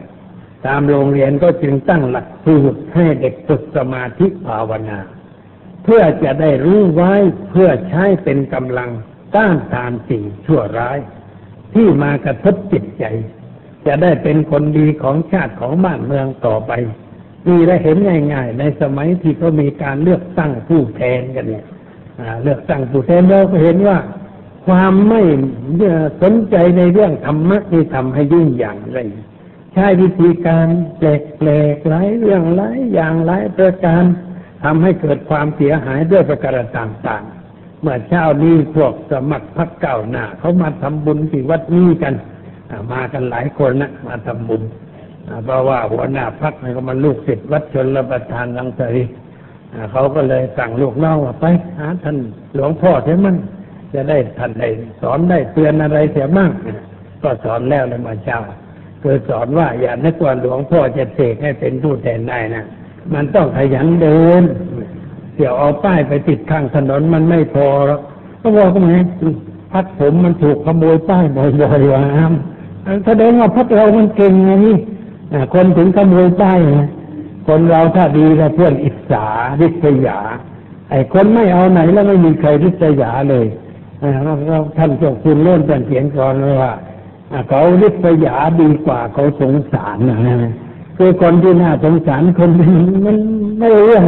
[0.66, 4.98] ตามโรงเรียนก็จึงตั้งหลักสูตรให้เด็กฝึกสมาธิภาวนา
[5.84, 7.12] เพื่อจะได้รู้ไว้
[7.50, 8.90] เพื่อใช้เป็นกำลัง
[9.36, 10.98] ต้านทานสิ่งชั่วร้าย
[11.74, 13.04] ที่มากระทบจิตใจ
[13.86, 16.72] จะได้เป็นคนดีของชาติของบ้านเมืองต่อไป
[17.46, 17.96] นี่ได้เห็น
[18.32, 21.66] ง่ายๆ ในสมัยที่เขามีการเลือกตั้งผู้แทนกันเนี่ย
[22.42, 23.98] เลือกตั้งผู้แทนเราก็เห็นว่า
[24.66, 25.22] ความไม่
[26.22, 28.98] สนใจในเรื่องธรรมะที่ทำให้ยุ่งอย่างไร
[29.72, 30.68] ใช้วิธีการ
[30.98, 34.02] แปลกๆหลายเรื่องหลายอย่างหลายประการ
[34.64, 42.14] ทำให้เกิดความเสียหายด้วยประการต่างๆ เมื่อเช้านี้พวกสมัครพรรคเก่าหน้าเขามาทำบุญที่วัดนี้กัน
[42.92, 44.62] มากันหลายคนนะมาทำบุญ
[45.44, 49.04] เพราะว่าหัวหน้าพักนี่ก็มันลูกศิษย์วัดชนระประทานลังสรี
[49.92, 51.44] เขาก็เลยสั่งลูกน้องว่าไป
[51.78, 52.16] หาท่าน
[52.54, 53.36] หลวงพ่อเสียมั่ง
[53.94, 54.68] จะได้ท่านได้
[55.00, 56.50] สอนได้เตือนอะไรเสียมั่ง
[57.22, 58.38] ก็สอนแล้วเลยมาเช้า
[59.02, 62.64] คือสอนว่าอย่านึกว่าหลวงพ่อจะเสกให้เป็นผู้แทนได้นะ
[63.14, 64.42] มันต้องขยันเดิน
[65.36, 68.00] เดี๋ยวเอาป้ายไปติดข้างถนนมันไม่พอแล้ว
[68.42, 68.96] ก็บอกว่าไง
[69.72, 71.46] พัดผมมันถูกขโมยป้ายบ่อ
[71.78, 72.02] ยๆว่า
[73.06, 74.76] แสดงว่าพัดเรามันเก่งไงนี่
[75.54, 76.88] คนถึงขโมยป้ายนะ
[77.48, 79.26] คนเราถ้าดีแล้วเพื่อนอิจฉา
[79.60, 80.18] ริษยา
[80.90, 83.46] ไอ้คนไม่เอาไหนแล้วไม่มีใครริษยาเลย
[84.24, 86.72] เราท่านจ้าคุณเล่นเป็นเขียนก่อนเลยว่า
[87.48, 90.52] เขาริษยาดีกว่าเขาสงสารนะ
[90.96, 92.50] คือคนที่น่าสงสารคน
[93.06, 93.18] มัน
[93.58, 94.04] ไม่เรื่อง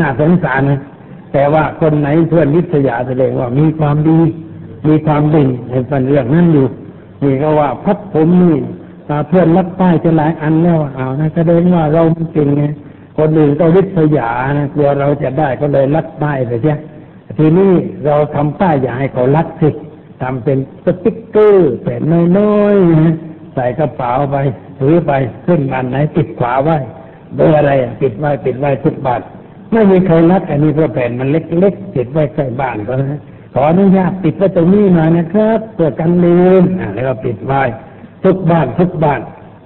[0.00, 0.80] น่าสงสารนะ
[1.32, 4.18] แต่ว่าคนไหนเพื่อนริษยาแสดงว่ามีความดี
[4.88, 6.66] มีความดีในเป็นเรื่องนั้นอยู่
[7.22, 8.58] นี่ก็ว่าพัดผมนี่
[9.28, 12.02] เพื่อนรับป้ายจะหลายอันแล้วเอานะแสดงว่าเรา
[12.36, 12.64] จริงไง
[13.18, 16.76] คนอื่นก็ริษยานะกลัวเราจะได้ก็เลยรัดป้ายไปเสีย
[17.38, 17.72] ทีนี้
[18.06, 19.70] เราทำป้ายอย่าให้เขารัดสิ
[20.22, 22.02] ทำเป็นสติ๊กเกอร์แผ่น
[22.38, 23.14] น้อยๆนะ
[23.54, 24.36] ใส่กระเป๋าไป
[24.80, 25.12] ถือไป
[25.46, 26.78] ขึ้นบ้านไหนติดขวาไว้
[27.34, 29.22] เบอร์อะไรติดไว้ติดไว้ทุกบาท
[29.72, 33.20] ไม่มีใครรัดอันนี้เพราะแผ่นมันเล็กๆติดไว้ใกล้บ้านก็นะ
[33.54, 36.62] ขออนุญาตติดไว้ตรงนี้หน่อยนะครับเพื่อกันลืม
[36.94, 37.62] แล้วก็ปิดไว้
[38.24, 39.20] ทุกบ้านทุกบ้าน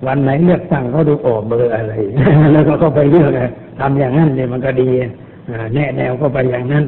[0.06, 1.92] วันไหนเลือกตั้งเขาดูโอ้เบอร์อะไร
[2.52, 3.30] แล้วก็เขาไปเลือก
[3.80, 4.88] ทำอย่างนั้นเนี่ยมันก็ดี
[5.74, 6.84] แน่แนวก็ไปอย่างนั้น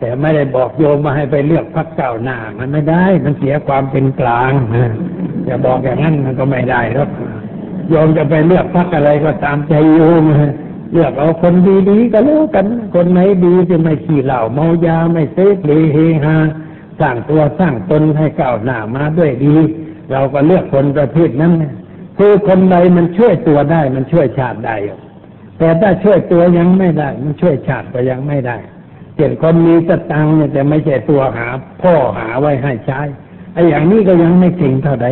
[0.00, 4.52] แต่ไม่ได้บอกโยมมาให้ไปเลือกพรรคเก้าหน้า มันไม่ได้ มันเสียความเป็นกลาง
[5.48, 7.08] จะบอกอย่างนั้นมันก็ไม่ได้ครับ
[7.90, 10.22] โยมจะไปเลือกพรรคอะไรก็ตามใจโยม
[10.92, 11.54] เลือกเอาคน
[11.90, 16.36] ดีๆก็แล้วกัน คนไหนดีจะไม่ขี่เหล่าเมายาไม่เซฟเลยเฮฮา
[17.00, 19.56] สร้างตัวสร้างตนให้ก้าวหน้ามาด้วยดี
[20.10, 21.52] เราก็เลือกคนประเภทนั้น
[22.18, 24.76] คือคนใดมันช่วยตัวได้ มันช่วยชาติได้
[25.58, 28.56] แต่ถ้าช่วยตัวยังไม่ได้ มันช่วยชาติก็ยังไม่ได้
[29.16, 31.46] เจ็นคนมีสตังเนี่ยแต่ไม่ใช่ตัวหา
[31.82, 33.00] พ่อหาไว้ให้ใช้
[33.54, 35.10] ไอ้อย่างนี้ก็ยังไม่เก่งเท่าไหร่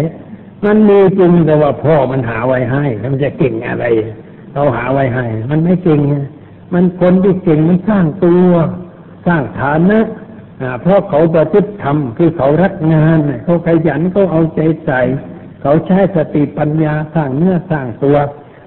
[0.64, 3.84] มันมีจริงแต่ว่าพ่อมันหาไว้ให้มันจะเก่งอะไร
[4.52, 6.00] เขาหาไว้ให้ มันไม่เก่ง
[6.74, 8.52] มันคนที่เก่งมันสร้างตัว
[9.26, 10.00] สร้างฐานะ
[10.82, 15.00] เพราะเขาประพฤติธรรมคือเขารักงานเขาขยันเขาเอาใจใส่
[15.62, 18.16] เขาใช้สติปัญญาสร้างเนื้อสร้างตัว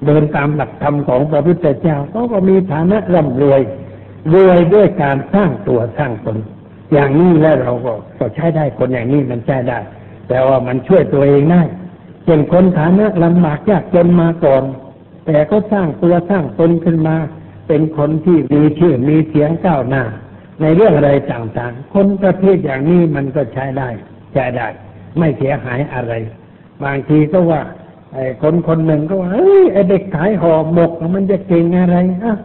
[0.06, 3.62] เดินตามหลักธรรมของพระพุทธเจ้าเขาก็มีฐานะร่ำรวย
[4.34, 6.38] รวยด้วยการสร้างตัวสร้างตน
[6.94, 9.80] อย่างนี้แล้วเราก็ก็ใช้ได้คนอย่างนี้มันใช้ได้
[10.30, 11.64] แต่ว่ามันช่วยตัวเองได้
[12.24, 14.64] เช่นคนฐานะลำบากยากจนมาก่อน
[15.26, 17.16] แต่ก็สร้างตัวสร้างตนขึ้นมา
[17.68, 20.04] เป็นคนที่มีชื่อมีเสียงก้าวหน้า
[20.62, 23.90] ในเรื่องอะไรต่างๆ คนประเภทอย่างนี้มันก็ใช้ได้
[24.34, 24.68] ใช้ได้
[25.18, 26.14] ไม่เสียหายอะไร
[26.84, 27.62] บางทีก็ว่า
[28.14, 32.38] ไอ้คนคนหนึ่งก็ว่าเอ้ยไอ้เด็กขายห่อหมกมันจะเก่งอะไรอะ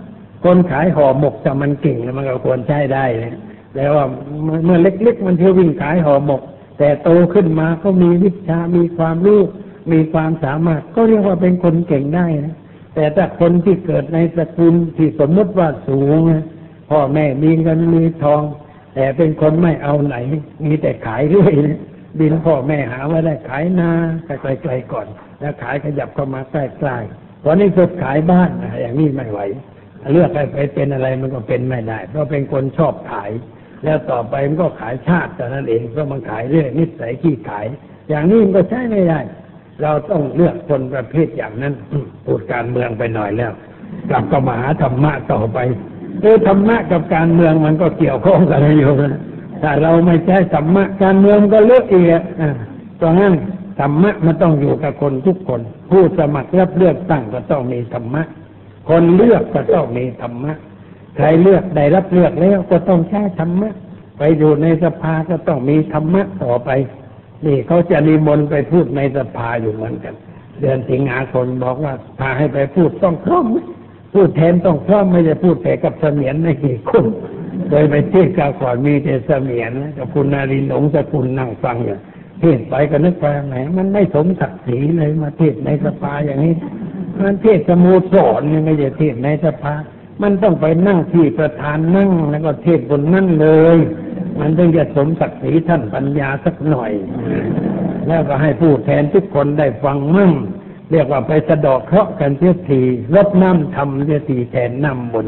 [0.45, 3.39] คนขายห่อหมกแต่มันเก่งแล้วมันก็ควรใช้ได้นะ
[3.77, 4.07] แล้วว่า
[4.65, 6.43] เมื่อเล็กๆมันเที่ยววิ่งขายห่อหมก
[6.79, 9.41] แต่โตขึ้นมาก็มีวิชา มีความรู้
[9.93, 12.57] มีความสามารถ ก็เรียกว่าเป็นคนเก่งได้นะ
[12.95, 16.21] แต่ถ้าคนที่เกิดในตระกูลที่สมมติว่าสูง
[16.91, 18.43] พ่อแม่มีเงินมีทอง
[18.95, 20.17] แต่เป็นคนไม่เอาไหน
[20.65, 21.79] มีแต่ขายเรื่อยนะ
[22.21, 23.91] ดินพ่อแม่หาว่าได้ขายนา
[24.27, 25.07] ไกลๆก่อน
[25.41, 29.41] แล้วขายขยับเข้ามาใกล้ๆตอนนี้สุดขายบ้านอย่างนี้ไม่ไหว
[30.13, 33.31] เลือกไปเป็นอะไรมันก็เป็นไม่ได้ เพราะเป็นคนชอบขาย
[33.85, 37.67] แล้วต่อไปมันก็ขายชาติแต่นั้นเองเพราะมันขายเรื่อยนิสัยขี้ขาย
[38.09, 39.21] อย่างนี้มันก็ใช้ไม่ได้
[39.83, 41.75] เราต้องเลือกคนประเภทอย่างนั้น
[42.27, 43.53] พูดการเมืองไปหน่อยแล้ว
[44.11, 45.59] กลับก็มาหาธรรมะต่อไป
[46.21, 49.21] เออธรรมะกับการเมืองมันก็เกี่ยวข้องกันอยู่นะ
[49.63, 52.23] ถ้าเราไม่ใช้ธรรมะการเมืองก็เลือกอีกอะ
[52.97, 53.35] เพราะงั้น
[53.81, 58.23] ธรรมะมันต้องอยู่กับคนทุกคน ผู้สมัครรับเลือกตั้งก็ต้องมีธรรมะ
[58.89, 60.53] คนเลือกก็ต้องมีธรรมะ
[61.17, 63.71] ใครเลือกได้รับเลือกแล้วก็ต้องใช้ธรรมะ
[64.19, 66.71] ไปอยู่ในสภาก็ต้องมีธรรมะต่อไป
[67.47, 70.15] นี่เขาจะนิมนต์ไปพูดในสภาอยู่เหมือนกัน
[70.61, 73.47] เดือนสิงหาคมบอกว่าพาให้ไปพูดต้องพร้อม
[74.15, 77.05] พูดแทนต้องพร้อมไม่ได้พูดแต่กับเสมียนไม่กี่คน
[77.71, 81.99] โดยไปเทศกาก่อนมีแต่เสมียนกับคุณนารินหลงสกุลนั่งฟังอยู่
[82.41, 86.55] เทศไปก็นึกไปแหมมันไม่สมศักดิ์ศรีเลยมาเทศในสภาอย่างนี้
[87.21, 89.75] มันเทศสมุสรเนี่ยไม่ใช่เทศในสภา
[90.23, 93.79] มันต้องไปนั่งที่ประธานนั่งแล้วก็เทศบนนั่นเลย
[94.39, 96.93] มันถึงจะสมศักดิ์ศรีท่านปัญญาสักหน่อย
[98.09, 100.33] แล้วก็ให้ผู้แทนทุกคนได้ฟังมั่ง
[100.91, 102.83] เรียกว่าไปสะดอกเคราะห์กันเสียที
[103.15, 105.27] รดน้ำทำเสียทีแทนน้ำบน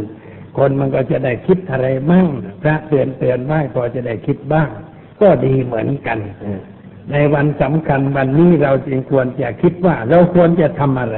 [0.59, 2.27] คนมันก็จะได้คิดอะไรมั่ง
[2.63, 4.69] พระเตือนเตือนไว้พอจะได้คิดบ้าง
[5.21, 6.19] ก็ดีเหมือนกัน
[7.11, 11.17] ในวันสำคัญวันนี้เราจึงควรจะคิดว่าเราควรจะทำอะไร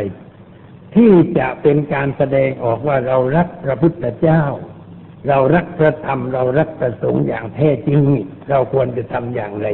[0.97, 4.43] ที่จะเป็นการแสดงออกว่าเรารักพระพุทธเจ้า
[5.29, 8.01] เรารักพระธรรม เรารักพระสงฆ์อย่างแท้จริง
[8.51, 9.69] เราควรจะทำอย่างไร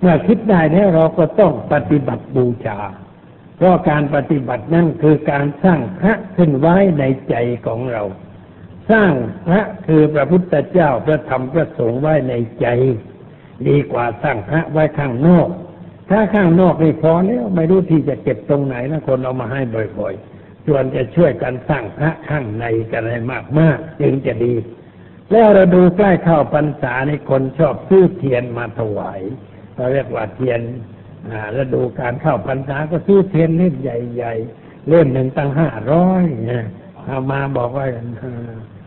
[0.00, 2.78] เมื่อคิดได้แล้วเราก็ต้องปฏิบัติบูชา
[3.56, 7.34] เพราะการปฏิบัตินั่นคือการสร้างพระขึ้นไว้ในใจ
[7.66, 8.02] ของเรา
[8.90, 9.12] สร้าง
[9.46, 12.66] พระคือพระพุทธเจ้าพระธรรมพระสงฆ์ไว้ในใจ
[13.68, 15.48] ดีกว่าสร้างพระไว้ข้างนอก
[16.10, 19.60] ถ้าข้างนอกไม่พอแล้วไม่รู้ที่จะเก็บตรงไหนนะคนเอามาให้
[19.98, 20.31] บ่อยๆ
[20.66, 23.18] ส่วนจะช่วยกันสร้างพระข้างในกันให้
[23.58, 24.54] มากๆจึงจะดี
[25.30, 29.20] แล้วเราดูใกล้เข้าพรรษาในคนชอบซื้อเทียนมาถวาย
[29.76, 30.60] เราเรียกว่าเทียน
[31.52, 36.24] แล้วดูการเข้าพรรษาก็ซื้อเทียนเล่มใหญ่ๆเล่มหนึ่งตั้งห้าร้อย
[37.06, 37.86] เอามาบอกว่า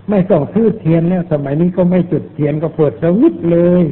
[0.09, 3.83] ไม่ต้องซื้อเทียนแล้ว สมัยนี้ก็ไม่จุดเทียนก็เปิดสวิตเลย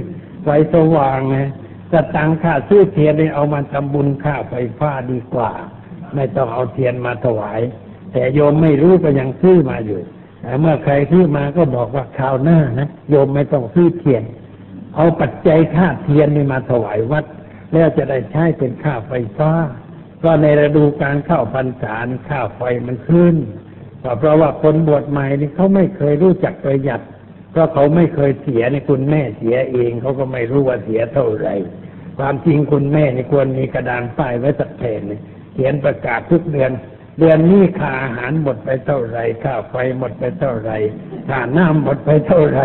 [0.44, 1.38] ไฟสว่างไง
[1.92, 5.52] จะตังค่าซื้อเทียนเนี่ยเอามาทำบุญค่าไฟฟ้าดีกว่า
[6.16, 7.62] ไม่ต้องเอาเทียนมาถวาย
[8.14, 10.00] แต่โยมไม่รู้ก็ยังซื้อมาอยู่
[10.42, 14.24] แต่เมื่อใครซื้อมาก็บอกว่าคราวหน้านะโยมไม่ต้องซื้อเทียน
[14.96, 17.26] เอาปัจจัยค่าเทียนนี่มาถวายวัด
[17.74, 19.52] แล้วจะได้ใช้เป็นค่าไฟฟ้า
[20.24, 21.96] ก็ในฤดูการเข้าพรรษา
[22.30, 23.36] ค่าไฟมันขึ้น
[24.20, 27.02] เพราะว่าคนบวชใหม่นี่เขาไม่เคยรู้จักประหยัด
[27.52, 31.56] เพราะเขาไม่เคยเสียในคุณแม่เสียเองเขาก็ไม่รู้ว่าเสียเท่าไหร่
[32.18, 35.02] ความจริงคุณแม่นี่ควรมีกระดานป้ายไว้สักแผ่น
[35.54, 36.72] เขียนประกาศทุกเดือน
[37.20, 40.72] เดือนนี้ค่าอาหารหมดไปเท่าไรค่าไฟหมดไปเท่าไร
[41.30, 42.62] ค่าน้ำหมดไปเท่าไร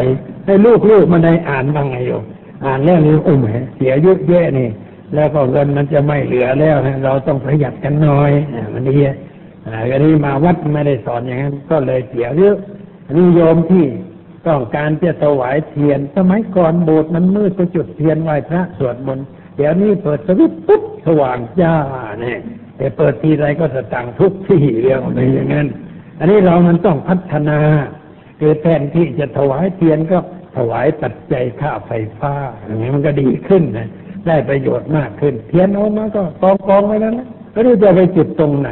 [0.46, 0.54] ให้
[0.90, 2.24] ลูกๆมันได้อ่านบ้างไงโยม
[2.64, 3.40] อ่านแล้วนี่อุ้ม
[3.76, 4.68] เสียยุดแย่นี่
[5.14, 8.30] แล้วก็เงินมันจะไม่เหลือแล้วเราต้องประหยัดกันหน่อย
[8.74, 8.96] มันดี
[9.92, 12.56] อันนี้มาวัดไม่ได้สอนอย่างนั้น ก็เลยเสียเยอะ
[13.18, 13.84] นิยมที่
[14.46, 19.26] ต้องการจะถวายเทียน สมัยก่อนโบสถ์มันมืดก็จุดเทียนไหว้พระสวดมนต์
[19.56, 21.74] เดี๋ยวนี้เปิดสวิตปุ๊บสว่างจ้า
[22.20, 22.38] เนี่ย
[22.78, 25.66] แต่เปิดทีไรก็สตังทุกที่เรื่องอะไรอย่างนั้น
[26.18, 27.58] อันนี้เรามันต้องพัฒนา
[28.40, 30.18] คือแทนที่จะถวายเทียนก็
[30.56, 33.88] ถวายปัจจัยค่าไฟฟ้าอย่างนี้มันก็ดีขึ้นนะ
[34.26, 38.70] ได้ประโยชน์มากขึ้น เทียนออกมาก็กองกองไว้แล้วนะไม่รู้จะไปจุดตรงไหน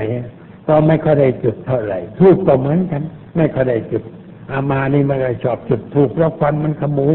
[0.68, 3.02] ก็ไม่ค่อยได้จุดเท่าไหร่ทูกก็เหมือนกัน
[3.36, 4.02] ไม่ค่อยได้จุด
[4.50, 7.08] อามานี่มันก็ชอบจุดถูกแล้วฟันมันขมู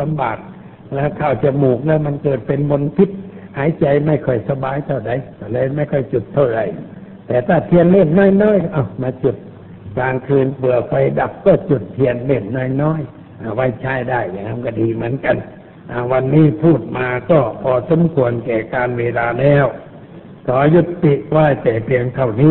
[0.00, 0.38] ลำบาก
[0.94, 3.10] แล้วเข้าจมูกแล้วมันเกิดเป็นมลพิษ
[3.58, 5.14] หายใจไม่ค่อยสบายเท่าไหร่
[5.52, 6.64] เลยไม่ค่อยจุดเท่าไหร่
[7.26, 8.08] แต่ถ้าเทียนเล่น
[8.42, 9.36] น้อยๆเอามาจุด
[9.96, 12.44] กลางคืนเบื่อไฟดับก็จุดเทียนเล่น
[12.82, 15.36] น้อยๆไว้ใช้ได้อย่างนั้นก็ดีเหมือนกัน
[16.12, 19.66] วันนี้พูดมาก็พอสมควรแก่การเวลาแล้ว
[20.46, 22.48] ขอยุติไว่าแต่เพียงเท่านี้